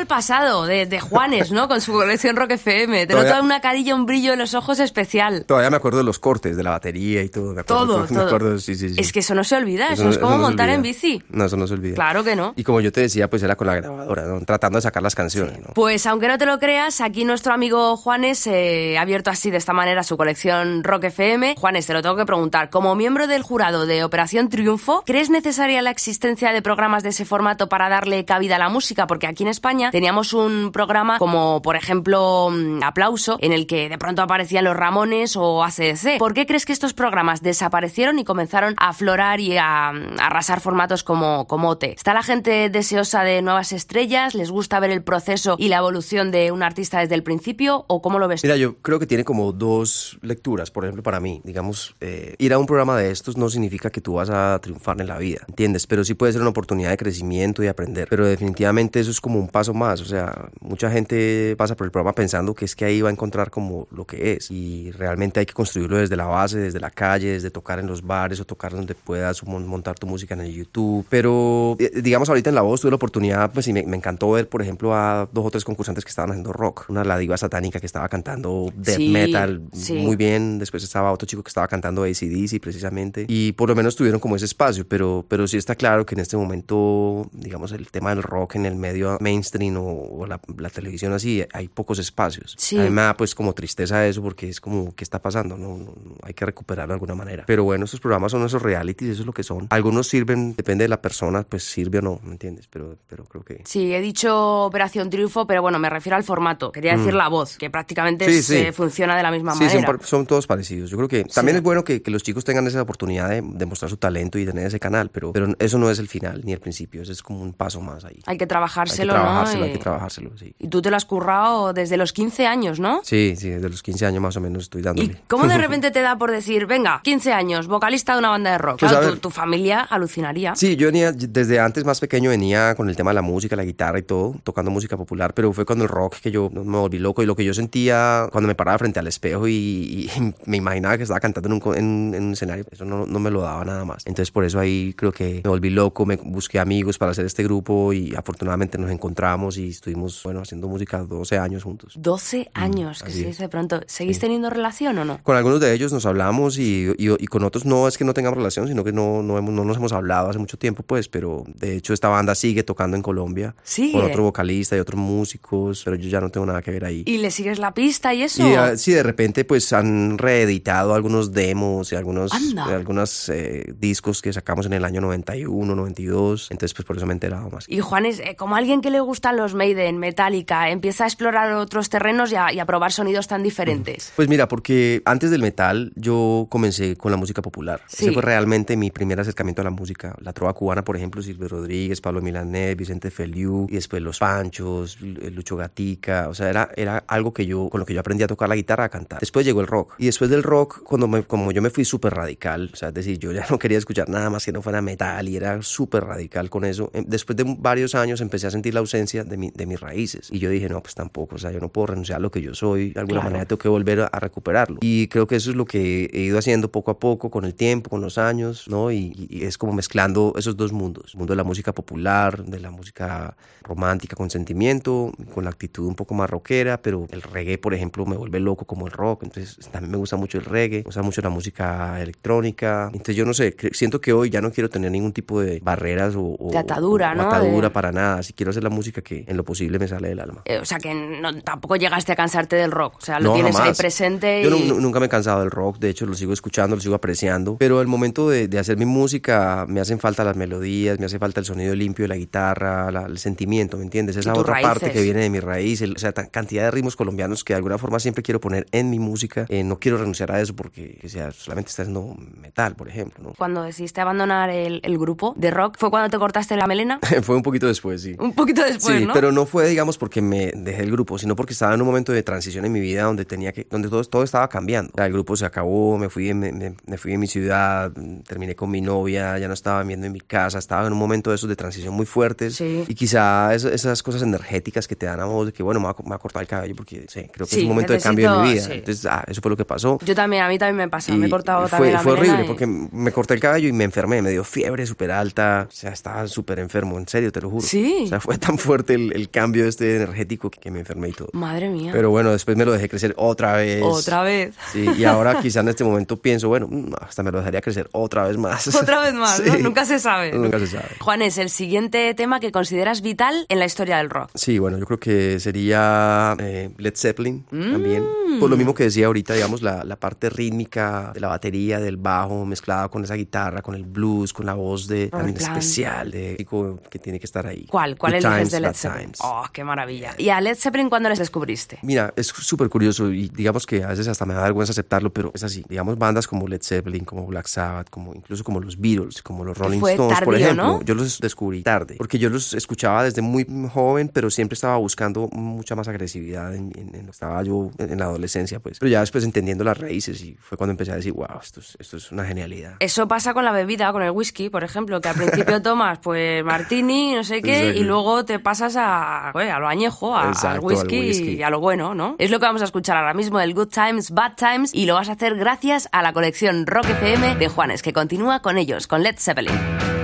[0.07, 1.67] Pasado de, de Juanes, ¿no?
[1.67, 3.05] Con su colección Rock FM.
[3.05, 5.45] Te Todavía- nota una carilla, un brillo en los ojos especial.
[5.45, 7.53] Todavía me acuerdo de los cortes, de la batería y todo.
[7.53, 8.25] Me acuerdo, Todo, me todo.
[8.27, 8.99] acuerdo, sí, sí, sí.
[8.99, 10.91] Es que eso no se olvida, eso, no- es como no se montar en olvida.
[10.93, 11.23] bici.
[11.29, 11.95] No, eso no se olvida.
[11.95, 12.53] Claro que no.
[12.55, 14.39] Y como yo te decía, pues era con la grabadora, ¿no?
[14.45, 15.59] tratando de sacar las canciones.
[15.59, 15.73] ¿no?
[15.73, 19.57] Pues aunque no te lo creas, aquí nuestro amigo Juanes eh, ha abierto así de
[19.57, 21.55] esta manera su colección Rock FM.
[21.57, 22.69] Juanes, te lo tengo que preguntar.
[22.69, 27.25] Como miembro del jurado de Operación Triunfo, ¿crees necesaria la existencia de programas de ese
[27.25, 29.07] formato para darle cabida a la música?
[29.07, 33.89] Porque aquí en España teníamos un programa como, por ejemplo, mm, Aplauso, en el que
[33.89, 36.19] de pronto aparecían los Ramones o ACDC.
[36.19, 40.59] ¿Por qué crees que estos programas desaparecieron y comenzaron a aflorar y a, mm, arrasar
[40.59, 41.85] formatos como, como OT?
[41.85, 44.35] ¿Está la gente deseosa de nuevas estrellas?
[44.35, 47.85] ¿Les gusta ver el proceso y la evolución de un artista desde el principio?
[47.87, 48.43] ¿O cómo lo ves?
[48.43, 51.41] Mira, yo creo que tiene como dos lecturas, por ejemplo, para mí.
[51.43, 55.01] Digamos, eh, ir a un programa de estos no significa que tú vas a triunfar
[55.01, 55.87] en la vida, ¿entiendes?
[55.87, 58.07] Pero sí puede ser una oportunidad de crecimiento y aprender.
[58.11, 59.86] Pero definitivamente eso es como un paso más.
[60.01, 63.11] O sea, mucha gente pasa por el programa pensando que es que ahí va a
[63.11, 64.51] encontrar como lo que es.
[64.51, 68.05] Y realmente hay que construirlo desde la base, desde la calle, desde tocar en los
[68.05, 71.05] bares o tocar donde puedas mon- montar tu música en el YouTube.
[71.09, 74.31] Pero, eh, digamos, ahorita en La Voz tuve la oportunidad, pues, y me, me encantó
[74.31, 76.85] ver, por ejemplo, a dos o tres concursantes que estaban haciendo rock.
[76.89, 79.93] Una, la diva satánica que estaba cantando death Sí, metal sí.
[79.93, 80.59] muy bien.
[80.59, 83.25] Después estaba otro chico que estaba cantando ACDC precisamente.
[83.27, 84.87] Y por lo menos tuvieron como ese espacio.
[84.87, 88.65] Pero, pero sí está claro que en este momento, digamos, el tema del rock en
[88.65, 92.55] el medio mainstream o, o la, la televisión así, hay pocos espacios.
[92.57, 92.77] Sí.
[92.79, 95.57] A mí me da pues como tristeza eso porque es como, ¿qué está pasando?
[95.57, 97.43] No, no- no, hay que recuperarlo de alguna manera.
[97.47, 99.67] Pero bueno, estos programas son esos realities, eso es lo que son.
[99.69, 102.67] Algunos sirven, depende de la persona, pues sirve o no, ¿me entiendes?
[102.67, 103.61] Pero, pero creo que...
[103.65, 106.71] Sí, he dicho Operación Triunfo, pero bueno, me refiero al formato.
[106.71, 107.17] Quería decir Mm.
[107.17, 108.71] la voz, que prácticamente Sí, es, sí.
[108.71, 109.99] funciona de la misma Sí, son, manera.
[110.03, 110.89] son todos parecidos.
[110.89, 113.89] Yo creo que también es bueno que, que los chicos tengan esa oportunidad de demostrar
[113.89, 116.59] su talento y tener ese canal, pero, pero eso no es el final ni el
[116.59, 118.15] principio, eso es como un paso más ahí.
[118.15, 119.66] Hay que Hay que trabajárselo, trabajárselo, ¿no?
[119.67, 120.53] Hay que Y- trabajárselo, sí.
[120.59, 123.01] Y tú te lo has currado desde los 15 años, ¿no?
[123.03, 125.17] Sí, sí, desde los 15 años más o menos estoy dándole.
[125.27, 128.57] ¿Cómo de repente te da por decir, venga, 15 años, vocalista de una banda de
[128.57, 128.79] rock?
[128.79, 130.55] Pues, Claro, tu, tu familia alucinaría.
[130.55, 133.63] Sí, yo venía, desde antes más pequeño venía con el tema de la música, la
[133.65, 136.99] guitarra y todo, tocando música popular, pero fue cuando el rock que yo me volví
[136.99, 140.09] loco y lo que yo sentía cuando me paraba frente al espejo y, y
[140.45, 143.29] me imaginaba que estaba cantando en un, en, en un escenario, eso no, no me
[143.31, 144.03] lo daba nada más.
[144.05, 147.43] Entonces por eso ahí creo que me volví loco, me busqué amigos para hacer este
[147.43, 151.93] grupo y afortunadamente nos encontramos y estuvimos, bueno, haciendo música 12 años juntos.
[151.97, 153.27] 12 años, que así se es.
[153.27, 153.81] dice de pronto.
[153.87, 155.21] ¿Seguís teniendo relación o no?
[155.23, 158.13] Con algunos de ellos nos hablamos y, y- y con otros no es que no
[158.13, 161.07] tengamos relación, sino que no, no, hemos- no nos hemos hablado hace mucho tiempo, pues,
[161.07, 163.93] pero de hecho esta banda sigue tocando en Colombia Sigue.
[163.93, 167.03] con otro vocalista y otros músicos, pero yo ya no tengo nada que ver ahí.
[167.05, 168.47] ¿Y le sigues la pista y eso?
[168.47, 172.67] Y ah, sí, de repente pues han reeditado algunos demos y algunos, Anda.
[172.69, 177.05] eh, algunos eh, discos que sacamos en el año 91, 92, entonces pues por eso
[177.05, 177.65] me he enterado más.
[177.67, 181.89] Y Juanes, eh, como alguien que le gustan los Maiden, Metallica, empieza a explorar otros
[181.89, 184.11] terrenos y a, y a probar sonidos tan diferentes.
[184.15, 187.81] Pues mira, porque antes del metal yo comencé con la música popular.
[187.87, 188.05] Sí.
[188.05, 190.15] Ese fue realmente mi primer acercamiento a la música.
[190.21, 194.97] La trova cubana, por ejemplo, Silvio Rodríguez, Pablo Milanés, Vicente Feliu, y después Los Panchos,
[195.01, 196.29] L- Lucho Gatica.
[196.29, 198.55] O sea, era, era algo que yo, con lo que yo aprendí a tocar la
[198.55, 199.19] guitarra, a cantar.
[199.19, 199.93] Después llegó el rock.
[199.97, 202.93] Y después del rock, cuando me- como yo me fui súper radical, o sea, es
[202.95, 206.03] decir, yo ya no quería escuchar nada más que no fuera metal y era súper
[206.05, 206.89] radical con eso.
[206.93, 210.29] em, Después de varios años empecé a sentir la ausencia de, mi- de mis raíces.
[210.31, 212.41] Y yo dije, no, pues tampoco, o sea, yo no puedo renunciar a lo que
[212.41, 212.91] yo soy.
[212.91, 213.29] De alguna Claro.
[213.31, 214.77] manera tengo que volver a, a recuperarlo.
[214.81, 217.53] Y creo que eso es lo que he ido haciendo poco a poco, con el
[217.55, 218.91] tiempo, con los años, ¿no?
[218.91, 221.11] Y, y es como mezclando esos dos mundos.
[221.13, 225.85] El mundo de la música popular, de la música romántica con sentimiento, con la actitud
[225.87, 229.23] un poco más rockera, pero el reggae, por ejemplo, me vuelve loco como el rock.
[229.23, 232.89] Entonces también me gusta mucho el reggae, me gusta mucho la música electrónica.
[232.91, 236.15] Entonces yo no sé, siento que hoy ya no quiero tener ningún tipo de barreras
[236.15, 237.23] o, o- De atadura, o ¿no?
[237.23, 238.23] atadura De- para nada.
[238.23, 240.41] Si quiero hacer la música que en lo posible me sale del alma.
[240.45, 242.95] Eh, o sea, que no- tampoco llegaste a cansarte del rock.
[242.97, 243.77] O sea, lo No, tienes ahí jamás.
[243.77, 244.41] presente.
[244.43, 246.81] Yo y- nu- nunca me he cansado del rock, de hecho lo sigo escuchando, lo
[246.81, 250.99] sigo apreciando, pero el momento de, de hacer mi música me hacen falta las melodías,
[250.99, 254.15] me hace falta el sonido limpio de la guitarra, la- el sentimiento, ¿me entiendes?
[254.17, 254.91] Esa otra parte raíces.
[254.91, 257.57] que viene de mi raíz, el- o sea, tan- cantidad de ritmos colombianos que de
[257.57, 260.97] alguna forma siempre quiero poner en mi música, Eh, no quiero renunciar a eso porque
[261.01, 263.33] que sea, solamente está haciendo metal, por ejemplo, ¿no?
[263.37, 266.99] Cuando decidiste abandonar el, el grupo de rock, ¿fue cuando te cortaste la melena?
[267.23, 268.15] Fue un poquito después, sí.
[268.19, 269.13] Un poquito después, sí, ¿no?
[269.13, 272.11] pero no fue, digamos, porque me dejé el grupo, sino porque estaba en un momento
[272.11, 274.91] de transición en mi vida donde tenía que, donde todo, todo estaba cambiando.
[274.93, 277.91] O sea, el grupo se acabó, me fui, me, me- me fui de mi ciudad,
[278.27, 281.29] terminé con mi novia, ya no estaba viviendo en mi casa, estaba en un momento
[281.31, 282.55] de esos de transición muy fuertes.
[282.55, 282.83] Sí.
[282.87, 285.87] Y quizá es- esas cosas energéticas que te dan a vos de que, bueno, me
[285.87, 287.99] voy a, me cortar el cabello porque sí, creo que es Sí, un momento de
[287.99, 288.67] cambio en mi vida.
[288.73, 289.97] Entonces, ah, eso fue lo que pasó.
[290.05, 291.13] Yo también, a mí también me pasa.
[291.15, 293.71] me he cortado fue, también la fue horrible y- porque me corté el cabello y
[293.73, 297.41] me enfermé, me dio fiebre súper alta, o sea, estaba súper enfermo, en serio, te
[297.41, 297.65] lo juro.
[297.65, 298.01] Sí.
[298.03, 301.29] O sea, fue tan fuerte el, el cambio este energético que, me enfermé y todo.
[301.33, 301.91] Madre mía.
[301.93, 303.81] Pero bueno, después me lo dejé crecer otra vez.
[303.83, 304.55] Otra vez.
[304.71, 307.87] Sí, y ahora quizá en este momento pienso, bueno, mm, hasta me lo dejaría crecer
[307.91, 308.67] otra vez más.
[308.87, 309.57] Otra vez más, ¿no?
[309.57, 310.31] Nunca se sabe.
[310.31, 310.89] Nunca se sabe.
[310.99, 314.29] Juanes, el siguiente tema que consideras vital en la historia del rock.
[314.35, 318.03] Sí, bueno, yo creo que sería eh, Led Zeppelin también.
[318.03, 318.39] Mm.
[318.39, 321.97] Por lo mismo que decía ahorita, digamos, la, la parte rítmica de la batería, del
[321.97, 326.45] bajo, mezclada con esa guitarra, con el blues, con la voz de tan especial, de
[326.89, 327.65] que tiene que estar ahí.
[327.69, 327.97] ¿Cuál?
[327.97, 328.86] ¿Cuál Good eliges Times, de Led Zeppelin?
[328.93, 329.19] Times.
[329.21, 330.13] Oh, qué maravilla.
[330.17, 331.79] ¿Y a Led Zeppelin cuándo les descubriste?
[331.81, 335.31] Mira, es súper curioso y digamos que a veces hasta me da vergüenza aceptarlo, pero
[335.33, 335.63] es así.
[335.67, 339.57] Digamos, bandas como Led Zeppelin, como Black Sabbath, como incluso como los Beatles, como los
[339.57, 340.81] Rolling fue Stones, por ejemplo, ¿no?
[340.83, 345.27] yo los descubrí tarde, porque yo los escuchaba desde muy joven, pero siempre estaba buscando
[345.31, 348.79] mucha más agresividad en, en- en- estaba yo en, la adolescencia, pues.
[348.79, 351.75] Pero ya después entendiendo las raíces y fue cuando empecé a decir, wow, esto es,
[351.79, 352.75] esto es una genialidad.
[352.79, 356.43] Eso pasa con la bebida, con el whisky, por ejemplo, que al principio tomas pues
[356.45, 360.63] martini, no sé qué, y luego te pasas a, lo añejo, a- al, Exacto, al
[360.73, 361.29] whisky whisky.
[361.35, 362.15] y a lo bueno, ¿no?
[362.19, 364.93] Es lo que vamos a escuchar ahora mismo, el Good Times, Bad Times, y lo
[364.95, 368.87] vas a hacer gracias a la colección Rock FM de Juanes, que continúa con ellos,
[368.87, 369.96] con Led Zeppelin.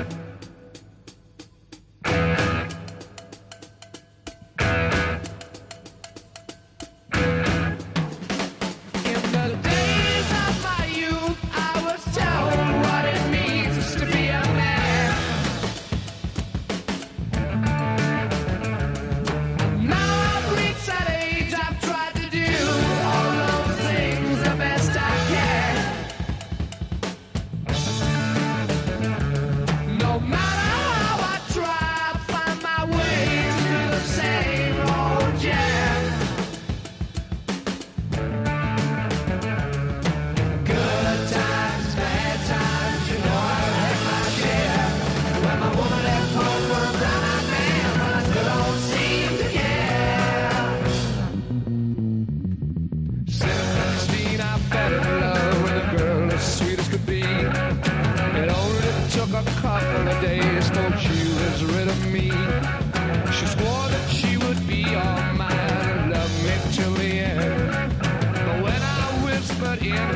[69.84, 70.13] Yeah.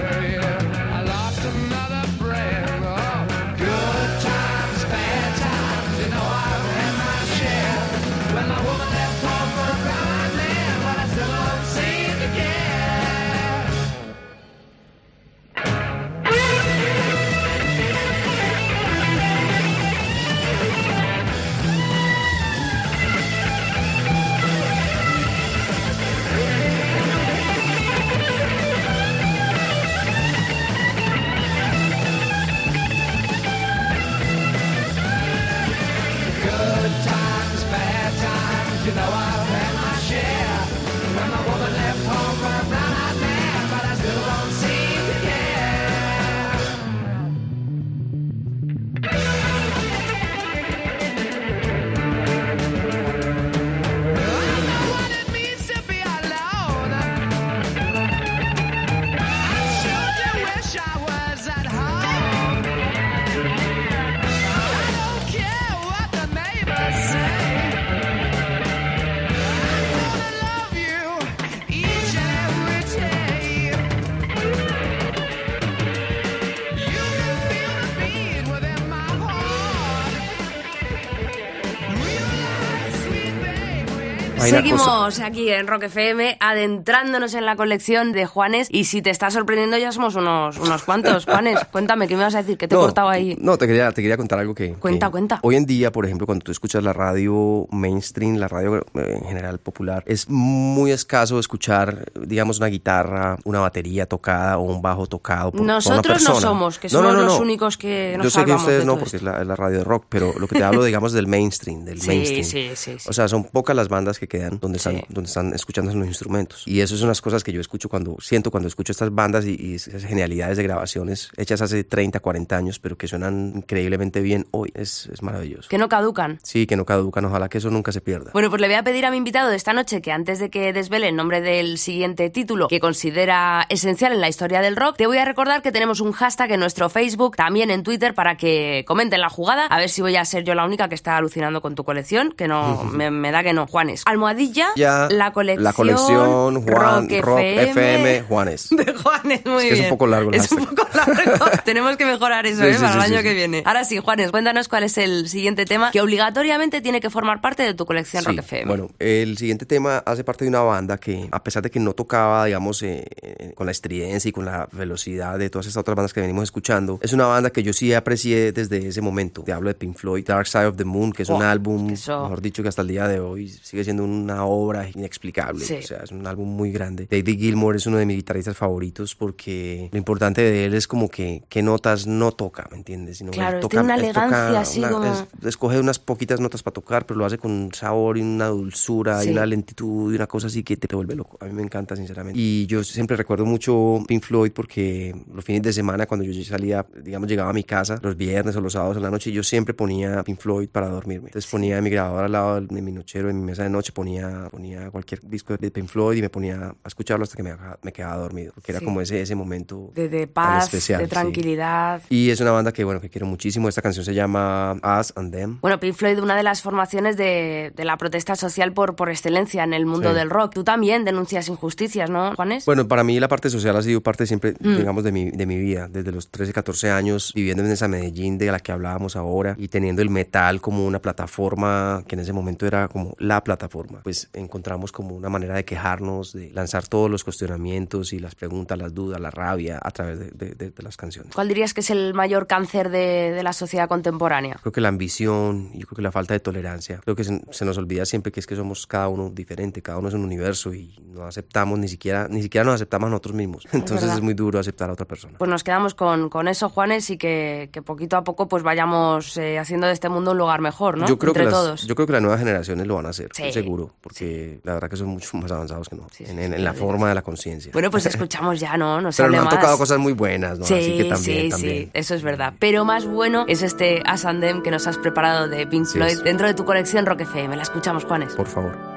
[84.50, 84.57] Pineapple.
[84.78, 89.32] Seguimos aquí en Rock FM adentrándonos en la colección de Juanes y si te está
[89.32, 91.26] sorprendiendo ya somos unos, unos cuantos.
[91.26, 92.58] Juanes, cuéntame, ¿qué me vas a decir?
[92.58, 93.38] ¿Qué te he cortado ahí?
[93.40, 94.74] No, te quería, te quería contar algo que...
[94.74, 95.40] Cuenta, que cuenta.
[95.44, 99.24] Hoy en día, por ejemplo, cuando tú escuchas la radio mainstream, la radio eh, en
[99.26, 105.08] general popular, es muy escaso escuchar, digamos, una guitarra, una batería tocada o un bajo
[105.08, 106.42] tocado por, por una Nosotros no persona.
[106.42, 108.98] somos, que No, somos no, los únicos que nos Yo sé que ustedes de no,
[109.00, 112.02] porque es la, radio de rock, pero lo que te hablo, digamos, del mainstream, del
[112.02, 112.44] Sí, mainstream.
[112.44, 113.10] sí, sí, sí.
[113.10, 116.64] O sea, son pocas las bandas que quedan donde están, donde están escuchando los instrumentos.
[116.66, 119.56] Y eso es unas cosas que yo escucho cuando, siento cuando escucho estas bandas y,
[119.60, 124.48] y esas genialidades de grabaciones hechas hace 30, 40 años, pero que suenan increíblemente bien
[124.52, 124.72] hoy.
[124.74, 125.70] Es, es maravilloso.
[125.70, 126.40] Que no caducan.
[126.44, 128.32] Sí, que no caducan, ojalá que eso nunca se pierda.
[128.34, 130.50] Bueno, pues le voy a pedir a mi invitado de esta noche que antes de
[130.50, 134.98] que desvele el nombre del siguiente título que considera esencial en la historia del rock,
[134.98, 138.38] te voy a recordar que tenemos un hashtag en nuestro Facebook, también en Twitter, para
[138.38, 139.66] que comenten la jugada.
[139.68, 142.32] A ver si voy a ser yo la única que está alucinando con tu colección,
[142.32, 143.68] que no me, me da que no.
[143.68, 147.70] Juanes, almohadilla, Ya, la colección, la colección Juan Rock, Rock FM.
[147.72, 148.70] FM Juanes.
[148.72, 149.84] De Juanes, muy Es que es bien.
[149.86, 151.46] un poco largo el Es un poco largo.
[151.66, 152.74] Tenemos que mejorar eso, Sí, ¿eh?
[152.74, 153.64] sí, Para sí, el año que viene.
[153.66, 157.64] Ahora sí, Juanes, cuéntanos cuál es el siguiente tema que obligatoriamente tiene que formar parte
[157.64, 158.66] de tu colección Rock FM.
[158.66, 161.94] Bueno, el siguiente tema hace parte de una banda que, a pesar de que no
[161.94, 165.96] tocaba, digamos, eh, eh, con la estridencia y con la velocidad de todas estas otras
[165.96, 169.44] bandas que venimos escuchando, es una banda que yo sí aprecié desde ese momento.
[169.44, 172.24] Te hablo de Pink Floyd, Dark Side of the Moon, que es un álbum, eso-
[172.24, 174.04] mejor dicho, que hasta el día de hoy sigue siendo
[174.34, 175.64] una obra inexplicable.
[175.64, 175.76] Sí.
[175.76, 177.08] O sea, es un álbum muy grande.
[177.10, 181.10] David Gilmour es uno de mis guitarristas favoritos porque lo importante de él es como
[181.10, 183.18] que qué notas no toca, ¿me entiendes?
[183.20, 186.00] Sino él Claro, toca- tiene una él toca elegancia así una- como- es- escoge unas
[186.00, 189.30] poquitas notas para tocar, pero lo hace con un sabor y una dulzura Sí.
[189.30, 191.38] y una lentitud y una cosa así que te vuelve loco.
[191.42, 192.40] A mí me encanta, sinceramente.
[192.40, 196.86] Y yo siempre recuerdo mucho Pink Floyd porque los fines de semana, cuando yo salía,
[197.04, 199.74] digamos, llegaba a mi casa, los viernes o los sábados en la noche, yo siempre
[199.74, 201.28] ponía Pink Floyd para dormirme.
[201.28, 204.17] Entonces ponía mi grabador al lado de mi nochero, en mi mesa de noche, ponía,
[204.52, 207.92] ponía cualquier disco de Pink Floyd y me ponía a escucharlo hasta que me, me
[207.92, 208.52] quedaba dormido.
[208.54, 208.86] Porque era Sí.
[208.86, 211.10] como ese, ese momento de, de tan paz, especial, de sí.
[211.10, 212.02] tranquilidad.
[212.10, 213.68] Y es una banda que, bueno, que quiero muchísimo.
[213.70, 215.60] Esta canción se llama Us and Them.
[215.62, 219.64] Bueno, Pink Floyd, una de las formaciones de, de la protesta social por, por excelencia
[219.64, 220.16] en el mundo Sí.
[220.16, 220.54] del rock.
[220.54, 222.66] Tú también denuncias injusticias, ¿no, Juanes?
[222.66, 224.78] Bueno, para mí la parte social ha sido parte siempre, Mm.
[224.78, 225.88] digamos, de mi, de mi vida.
[225.88, 229.68] Desde los 13, 14 años, viviendo en esa Medellín de la que hablábamos ahora y
[229.68, 234.02] teniendo el metal como una plataforma que en ese momento era como la plataforma.
[234.08, 238.78] Pues encontramos como una manera de quejarnos, de lanzar todos los cuestionamientos y las preguntas,
[238.78, 241.34] las dudas, la rabia a través de, de- de- de las canciones.
[241.36, 244.60] ¿Cuál dirías que es el mayor cáncer de, la sociedad contemporánea?
[244.62, 247.02] Creo que la ambición, yo creo que la falta de tolerancia.
[247.04, 249.98] Creo que se, se nos olvida siempre que es que somos cada uno diferente, cada
[249.98, 253.36] uno es un universo y no aceptamos ni siquiera, ni siquiera nos aceptamos a nosotros
[253.36, 253.68] mismos.
[253.74, 255.38] Entonces es muy duro aceptar a otra persona.
[255.38, 259.36] Pues nos quedamos con, con eso, Juanes, y que, que poquito a poco pues vayamos
[259.36, 261.08] eh, haciendo de este mundo un lugar mejor, ¿no?
[261.08, 261.88] Yo creo, Entre que las, todos.
[261.88, 263.52] yo creo que las nuevas generaciones lo van a hacer, Sí.
[263.52, 266.50] seguro, porque la verdad que son mucho más avanzados que no, Sí, en, sí, en-
[266.52, 267.72] sí, en la forma de la conciencia.
[267.74, 269.02] Bueno, pues escuchamos ya, ¿no?
[269.02, 270.66] No se Pero nos han tocado cosas muy buenas, ¿no?
[270.66, 271.84] Sí, Así que también, sí, también.
[271.86, 272.54] sí, eso es verdad.
[272.58, 276.54] Pero más bueno es este Asandem que nos has preparado de Pink Floyd dentro de
[276.54, 277.56] tu colección Rock FM.
[277.58, 278.34] La escuchamos, Juanes.
[278.34, 278.97] Por favor.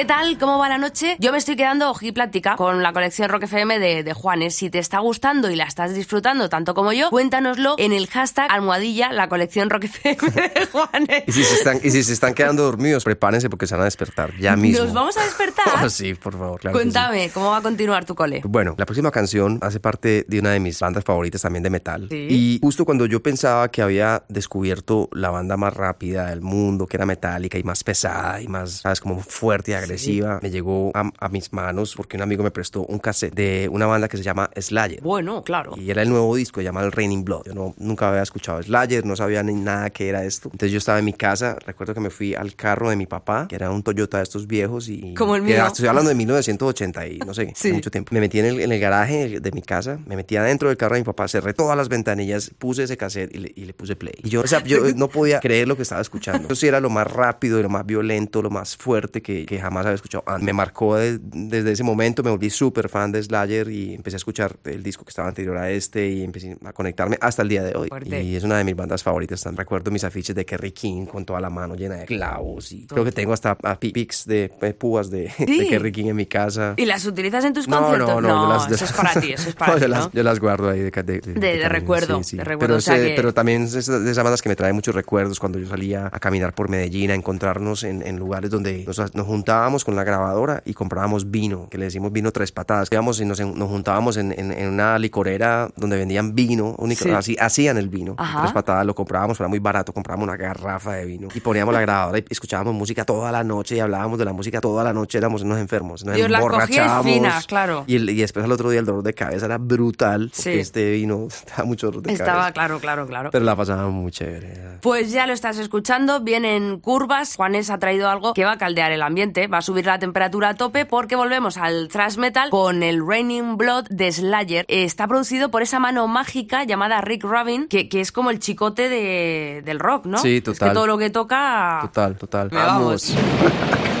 [0.00, 0.38] ¿Qué tal?
[0.38, 1.18] ¿Cómo va la noche?
[1.18, 4.56] Yo me estoy quedando ojiplática con la colección Rock FM de, de Juanes.
[4.56, 8.50] Si te está gustando y la estás disfrutando tanto como yo, cuéntanoslo en el hashtag
[8.50, 11.24] almohadilla la colección Rock FM de Juanes.
[11.26, 13.84] Y si, se están, y si se están quedando dormidos, prepárense porque se van a
[13.84, 14.84] despertar ya mismo.
[14.84, 15.90] ¿Nos vamos a despertar?
[15.90, 16.78] sí, por favor, claro.
[16.78, 16.82] sí.
[16.82, 18.40] Cuéntame, ¿cómo va a continuar tu cole?
[18.46, 22.06] Bueno, la próxima canción hace parte de una de mis bandas favoritas también de metal.
[22.08, 22.26] Sí.
[22.30, 26.96] Y justo cuando yo pensaba que había descubierto la banda más rápida del mundo, que
[26.96, 31.10] era metálica y más pesada y más, sabes, como fuerte y agresiva, me llegó a,
[31.18, 34.22] a mis manos porque un amigo me prestó un cassette de una banda que se
[34.22, 35.00] llama Slayer.
[35.02, 35.74] Bueno, claro.
[35.76, 37.46] Y era el nuevo disco, se llama el Raining Blood.
[37.46, 40.48] Yo no, nunca había escuchado Slayer, no sabía ni nada qué era esto.
[40.52, 43.46] Entonces yo estaba en mi casa, recuerdo que me fui al carro de mi papá,
[43.48, 45.14] que era un Toyota de estos viejos y...
[45.14, 45.66] Como el que mío.
[45.66, 47.68] Estoy hablando de 1980 y no sé, Sí.
[47.68, 48.14] hace mucho tiempo.
[48.14, 50.94] Me metí en el, en el garaje de mi casa, me metí adentro del carro
[50.94, 53.96] de mi papá, cerré todas las ventanillas, puse ese cassette y le, y le puse
[53.96, 54.14] play.
[54.22, 56.46] Y yo, o sea, yo no podía creer lo que estaba escuchando.
[56.46, 59.58] Eso sí era lo más rápido y lo más violento, lo más fuerte que, que
[59.58, 60.24] jamás había escuchado.
[60.26, 60.44] antes.
[60.44, 64.18] Me marcó de- desde ese momento, me volví súper fan de Slayer y empecé a
[64.18, 67.62] escuchar el disco que estaba anterior a este y empecé a conectarme hasta el día
[67.62, 67.88] de hoy.
[67.88, 68.22] Fuerte.
[68.22, 69.42] Y es una de mis bandas favoritas.
[69.42, 72.86] También recuerdo mis afiches de Kerry King con toda la mano llena de clavos y
[72.86, 75.44] creo que tengo hasta pics de, de púas de, Sí.
[75.58, 76.74] de Kerry King en mi casa.
[76.76, 78.08] ¿Y las utilizas en tus No, conciertos?
[78.08, 79.88] no, no, yo las- yo eso es para ti, eso es para No, ti, yo,
[79.88, 79.94] ¿no?
[79.96, 82.80] las, yo las guardo ahí de, de, de- de cariño, recuerdo, de recuerdo, Pero, o
[82.80, 85.58] sea sé- que- pero también es de esas bandas que me trae muchos recuerdos cuando
[85.58, 89.69] yo salía a caminar por Medellín, a encontrarnos en, en lugares donde nos, nos juntábamos
[89.84, 92.88] con la grabadora y comprábamos vino, que le decimos vino tres patadas.
[92.90, 97.00] Íbamos y nos, nos juntábamos en, en- en una licorera donde vendían vino, un licor-
[97.00, 97.10] Sí.
[97.10, 98.14] así, hacían el vino.
[98.18, 98.40] Ajá.
[98.42, 101.80] Tres patadas lo comprábamos, era muy barato, comprábamos una garrafa de vino y poníamos la
[101.80, 105.18] grabadora y escuchábamos música toda la noche y hablábamos de la música toda la noche,
[105.18, 106.04] éramos unos enfermos.
[106.04, 107.12] Nos Y os las cogíais emborrachábamos.
[107.12, 107.84] finas, claro.
[107.86, 110.30] Y, el- y después al otro día el dolor de cabeza era brutal.
[110.32, 110.42] Sí.
[110.44, 112.52] Porque este vino estaba mucho dolor de Estaba, cabeza.
[112.52, 113.30] claro, claro, claro.
[113.30, 114.78] Pero la pasábamos muy chévere.
[114.82, 117.36] Pues ya lo estás escuchando, vienen curvas.
[117.36, 120.50] Juanes ha traído algo que va a caldear el ambiente, va a subir la temperatura
[120.50, 124.64] a tope porque volvemos al thrash metal con el Raining Blood de Slayer.
[124.68, 128.88] Está producido por esa mano mágica llamada Rick Rubin, que, que es como el chicote
[128.88, 130.18] de- del rock, ¿no?
[130.18, 130.72] Sí, Es que total.
[130.74, 131.78] todo lo que toca.
[131.82, 132.48] Total, total.
[132.50, 133.14] Me vamos.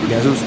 [0.08, 0.46] Me asusto.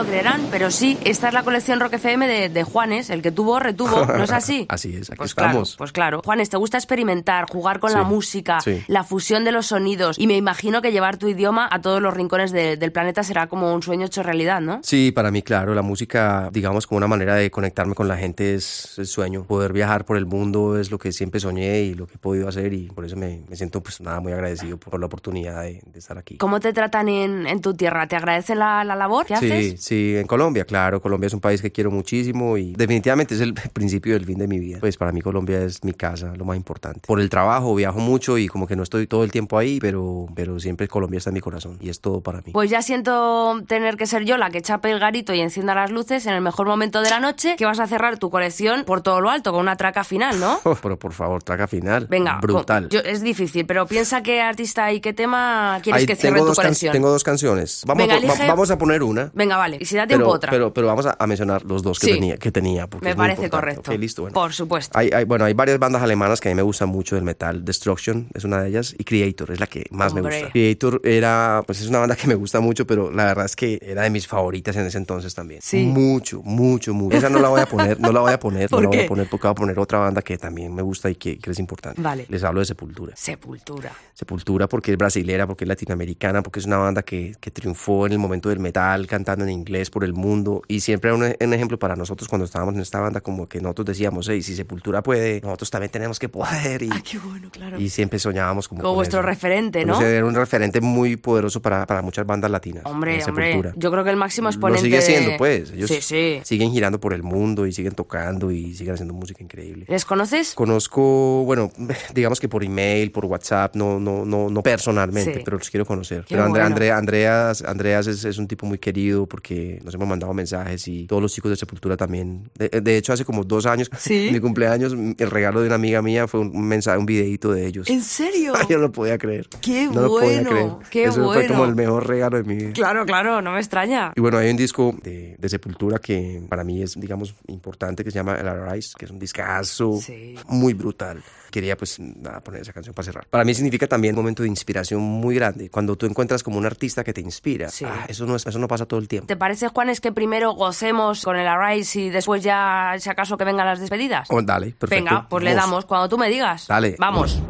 [0.00, 3.30] Lo creerán, pero sí, esta es la colección Rock FM de, de Juanes, el que
[3.32, 4.64] tuvo, retuvo, ¿no es así?
[4.68, 5.70] así es, aquí Pues estamos.
[5.70, 6.22] claro, pues claro.
[6.24, 8.82] Juanes, te gusta experimentar, jugar con Sí, la música, sí.
[8.86, 12.14] la fusión de los sonidos, y me imagino que llevar tu idioma a todos los
[12.14, 14.80] rincones de- del planeta será como un sueño hecho realidad, ¿no?
[14.82, 18.54] Sí, para mí, claro, la música, digamos, como una manera de conectarme con la gente
[18.54, 19.44] es el sueño.
[19.44, 22.48] Poder viajar por el mundo es lo que siempre soñé y lo que he podido
[22.48, 25.82] hacer y por eso me, me siento, pues nada, muy agradecido por la oportunidad de,
[25.84, 26.38] de estar aquí.
[26.38, 28.06] ¿Cómo te tratan en, en tu tierra?
[28.06, 29.82] ¿Te agradecen la, la labor que Sí, haces?
[29.82, 31.00] sí, en Colombia, claro.
[31.00, 34.46] Colombia es un país que quiero muchísimo y definitivamente es el principio del fin de
[34.48, 34.78] mi vida.
[34.80, 37.00] Pues para mí Colombia es mi casa, lo más importante.
[37.06, 40.26] Por el trabajo viajo mucho y como que no estoy todo el tiempo ahí, pero,
[40.34, 42.52] pero siempre Colombia está en mi corazón y es todo para mí.
[42.52, 45.90] Pues ya siento tener que ser yo la que chape el garito y encienda las
[45.90, 49.00] luces en el mejor momento de la noche, que vas a cerrar tu colección por
[49.02, 50.60] todo lo alto con una traca final, ¿no?
[50.82, 52.06] pero por favor, traca final.
[52.08, 52.84] Venga, Brutal.
[52.84, 56.34] con- yo- es difícil, pero piensa qué artista y qué tema quieres Ahí que cierre
[56.36, 56.92] tengo, tu dos colección.
[56.92, 57.82] tengo dos canciones.
[57.86, 59.30] Vamos, Venga, a, po- va- elige- vamos a poner una.
[59.34, 59.78] Venga, vale.
[59.80, 60.50] Y si da tiempo Pero, otra.
[60.50, 62.12] pero, pero vamos a, a mencionar los dos que Sí.
[62.12, 62.36] tenía.
[62.36, 63.74] Que tenía porque Me parece importante.
[63.76, 63.90] correcto.
[63.92, 64.34] Ok, listo, bueno.
[64.34, 64.96] Por supuesto.
[64.98, 67.64] Hay, hay- bueno, hay varias bandas alemanas que a mí me gustan mucho del metal.
[67.64, 70.50] Destruction es una de ellas y Creator es la que más me gusta.
[70.50, 73.78] Creator era, pues es una banda que me gusta mucho, pero la verdad es que
[73.82, 75.62] era de mis favoritas en ese entonces también.
[75.62, 75.82] Sí.
[75.84, 77.16] Mucho, mucho, mucho.
[77.16, 79.00] Esa no la voy a poner, no la voy a poner, no ¿Por la voy
[79.00, 81.50] a poner porque voy a poner otra banda que también me gusta y que, que
[81.52, 82.02] es importante.
[82.02, 82.26] Vale.
[82.28, 83.14] Les hablo de Sepultura.
[83.16, 83.92] Sepultura.
[84.12, 88.12] Sepultura porque es brasilera, porque es latinoamericana, porque es una banda que, que triunfó en
[88.12, 90.62] el momento del metal, cantando en inglés por el mundo.
[90.68, 93.60] Y siempre era un, un ejemplo para nosotros cuando estábamos en esta banda, como que
[93.60, 96.82] nosotros decíamos, hey, si Sepultura puede, nosotros también tenemos que poder.
[96.82, 97.80] Y, Qué bueno, claro.
[97.80, 98.82] y siempre soñábamos como...
[98.82, 99.26] Como vuestro eso.
[99.28, 100.00] referente, ¿no?
[100.00, 102.84] Era un referente muy poderoso para, para muchas bandas latinas.
[102.86, 105.70] Hombre, hombre, yo creo que el máximo Lo exponente sigue de- siendo, pues.
[105.72, 106.40] Ellos Sí, sí.
[106.44, 109.84] siguen girando por el mundo y siguen tocando y siguen haciendo música increíble.
[109.88, 110.54] ¿Les conoces?
[110.54, 111.70] Conozco, bueno,
[112.14, 115.40] digamos que por email, por WhatsApp, no, no, no, no personalmente, Sí.
[115.44, 116.20] pero los quiero conocer.
[116.24, 116.74] Qué pero Andrea, bueno.
[116.74, 121.06] Andrea- Andreas, Andreas es, es un tipo muy querido porque nos hemos mandado mensajes y
[121.06, 122.50] todos los chicos de Sepultura también.
[122.54, 124.28] De, de hecho, hace como dos años, Sí.
[124.32, 127.88] mi cumpleaños, el regalo de una amiga mía fue un mensaje, un videito de ellos.
[127.90, 128.52] ¿En serio?
[128.68, 129.48] Yo no lo podía creer.
[129.60, 130.70] Qué no lo podía bueno, creer.
[130.90, 131.70] qué Eso fue como bueno.
[131.70, 132.72] el mejor regalo de mi vida.
[132.72, 134.12] Claro, claro, no me extraña.
[134.16, 138.10] Y bueno, hay un disco de, de Sepultura que para mí es, digamos, importante, que
[138.10, 140.34] se llama El Arise, que es un discazo Sí.
[140.48, 141.22] muy brutal.
[141.50, 143.26] Quería, pues, nada, poner esa canción para cerrar.
[143.28, 145.70] Para mí significa también un momento de inspiración muy grande.
[145.70, 147.68] Cuando tú encuentras como un artista que te inspira.
[147.68, 147.84] Sí.
[147.84, 149.26] Ah, eso, no es, eso no pasa todo el tiempo.
[149.26, 153.36] ¿Te parece, Juan, es que primero gocemos con el Arise y después ya, si acaso,
[153.36, 154.28] que vengan las despedidas?
[154.30, 155.04] Oh, dale, perfecto.
[155.04, 156.66] Venga, pues le damos cuando tú me digas.
[156.68, 156.96] Dale.
[156.98, 157.40] Vamos.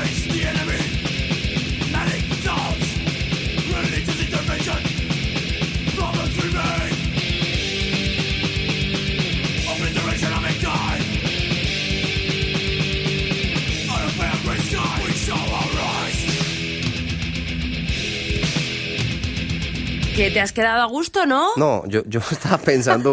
[0.00, 0.77] face the enemy.
[20.18, 21.50] Que te has quedado a gusto, ¿no?
[21.56, 23.12] No, yo, yo estaba pensando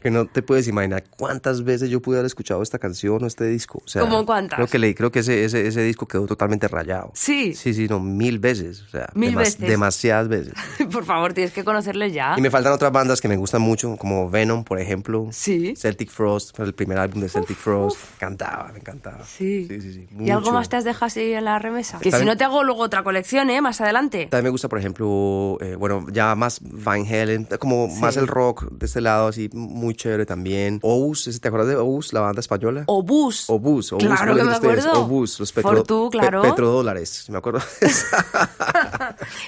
[0.00, 3.46] que no te puedes imaginar cuántas veces yo pude haber escuchado esta canción o este
[3.46, 3.82] disco.
[3.84, 4.56] O sea, ¿Cómo cuántas?
[4.56, 7.10] Creo que leí, creo que ese, ese, ese disco quedó totalmente rayado.
[7.14, 7.54] Sí.
[7.54, 8.82] Sí, sí, no, mil veces.
[8.82, 9.58] O sea, Mil demas- veces.
[9.68, 10.54] demasiadas veces.
[10.92, 12.34] Por favor, tienes que conocerles ya.
[12.38, 15.30] Y me faltan otras bandas que me gustan mucho, como Venom, por ejemplo.
[15.32, 15.74] Sí.
[15.76, 17.98] Celtic Frost, el primer álbum de Celtic Frost.
[17.98, 19.24] Me encantaba, me encantaba.
[19.26, 19.66] Sí.
[19.68, 20.08] Sí, sí, sí.
[20.20, 20.52] ¿Y algo mucho.
[20.52, 21.98] más te has dejado así en la remesa?
[21.98, 23.60] Que si También- no te hago luego otra colección, ¿eh?
[23.60, 24.28] Más adelante.
[24.30, 28.70] También me gusta, por ejemplo, eh, bueno, ya más Van Halen, como más el rock
[28.70, 30.78] de este lado, así muy chévere también.
[30.82, 32.84] Obus, ¿te acuerdas de Obus, la banda española?
[32.86, 33.44] Obús.
[33.48, 34.92] Obus, Obus, Claro ¿cómo que me acuerdo.
[35.04, 36.42] Obus, los petro, pe- claro.
[36.42, 37.60] petrodólares, me acuerdo.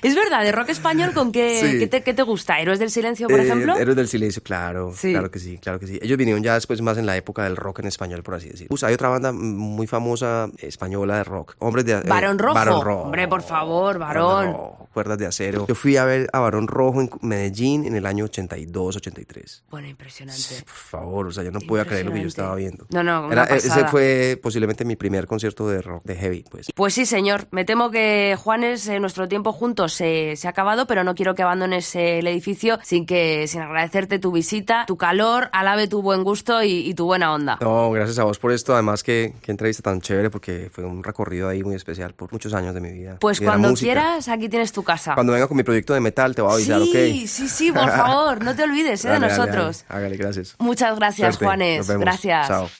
[0.02, 1.78] Es verdad, de rock español, ¿con qué, Sí.
[1.78, 2.58] qué, te, qué te gusta?
[2.60, 3.76] ¿Héroes del Silencio, por Eh, ejemplo?
[3.76, 5.12] Héroes del Silencio, claro, Sí.
[5.12, 5.98] claro que sí, claro que sí.
[6.02, 8.68] Ellos vinieron ya después más en la época del rock en español, por así decirlo.
[8.68, 12.54] Pues hay otra banda muy famosa española de rock, Hombres de eh, Barón Rojo.
[12.54, 13.02] Barón Rojo.
[13.02, 14.46] Hombre, por favor, Barón.
[14.52, 15.66] Rojo, Cuerdas de acero.
[15.66, 19.64] Yo fui a ver a Barón Rojo en Medellín en el año 82, 83.
[19.70, 20.42] Bueno, impresionante.
[20.64, 22.86] Por favor, o sea, yo no podía creer lo que yo estaba viendo.
[22.90, 23.88] No, no, una Era- ese pasada.
[23.88, 26.68] fue posiblemente mi primer concierto de rock, de heavy, pues.
[26.74, 27.48] Pues sí, señor.
[27.50, 31.34] Me temo que, Juanes, eh, nuestro tiempo juntos se, se ha acabado, pero no quiero
[31.34, 36.02] que abandones eh, el edificio sin que sin agradecerte tu visita, tu calor, alabe tu
[36.02, 37.58] buen gusto y, y tu buena onda.
[37.60, 38.72] No, gracias a vos por esto.
[38.74, 42.54] Además, que, que entrevista tan chévere porque fue un recorrido ahí muy especial por muchos
[42.54, 43.16] años de mi vida.
[43.20, 45.14] Pues cuando quieras, aquí tienes tu casa.
[45.14, 48.42] Cuando venga con mi proyecto de metal, te voy a sí, sí, sí, por favor,
[48.42, 49.84] no te olvides eh, de Dale, nosotros.
[49.88, 50.54] Hágale, gracias.
[50.58, 51.44] Muchas gracias, Suerte.
[51.44, 51.88] Juanes.
[51.88, 52.48] Gracias.
[52.48, 52.70] Chao.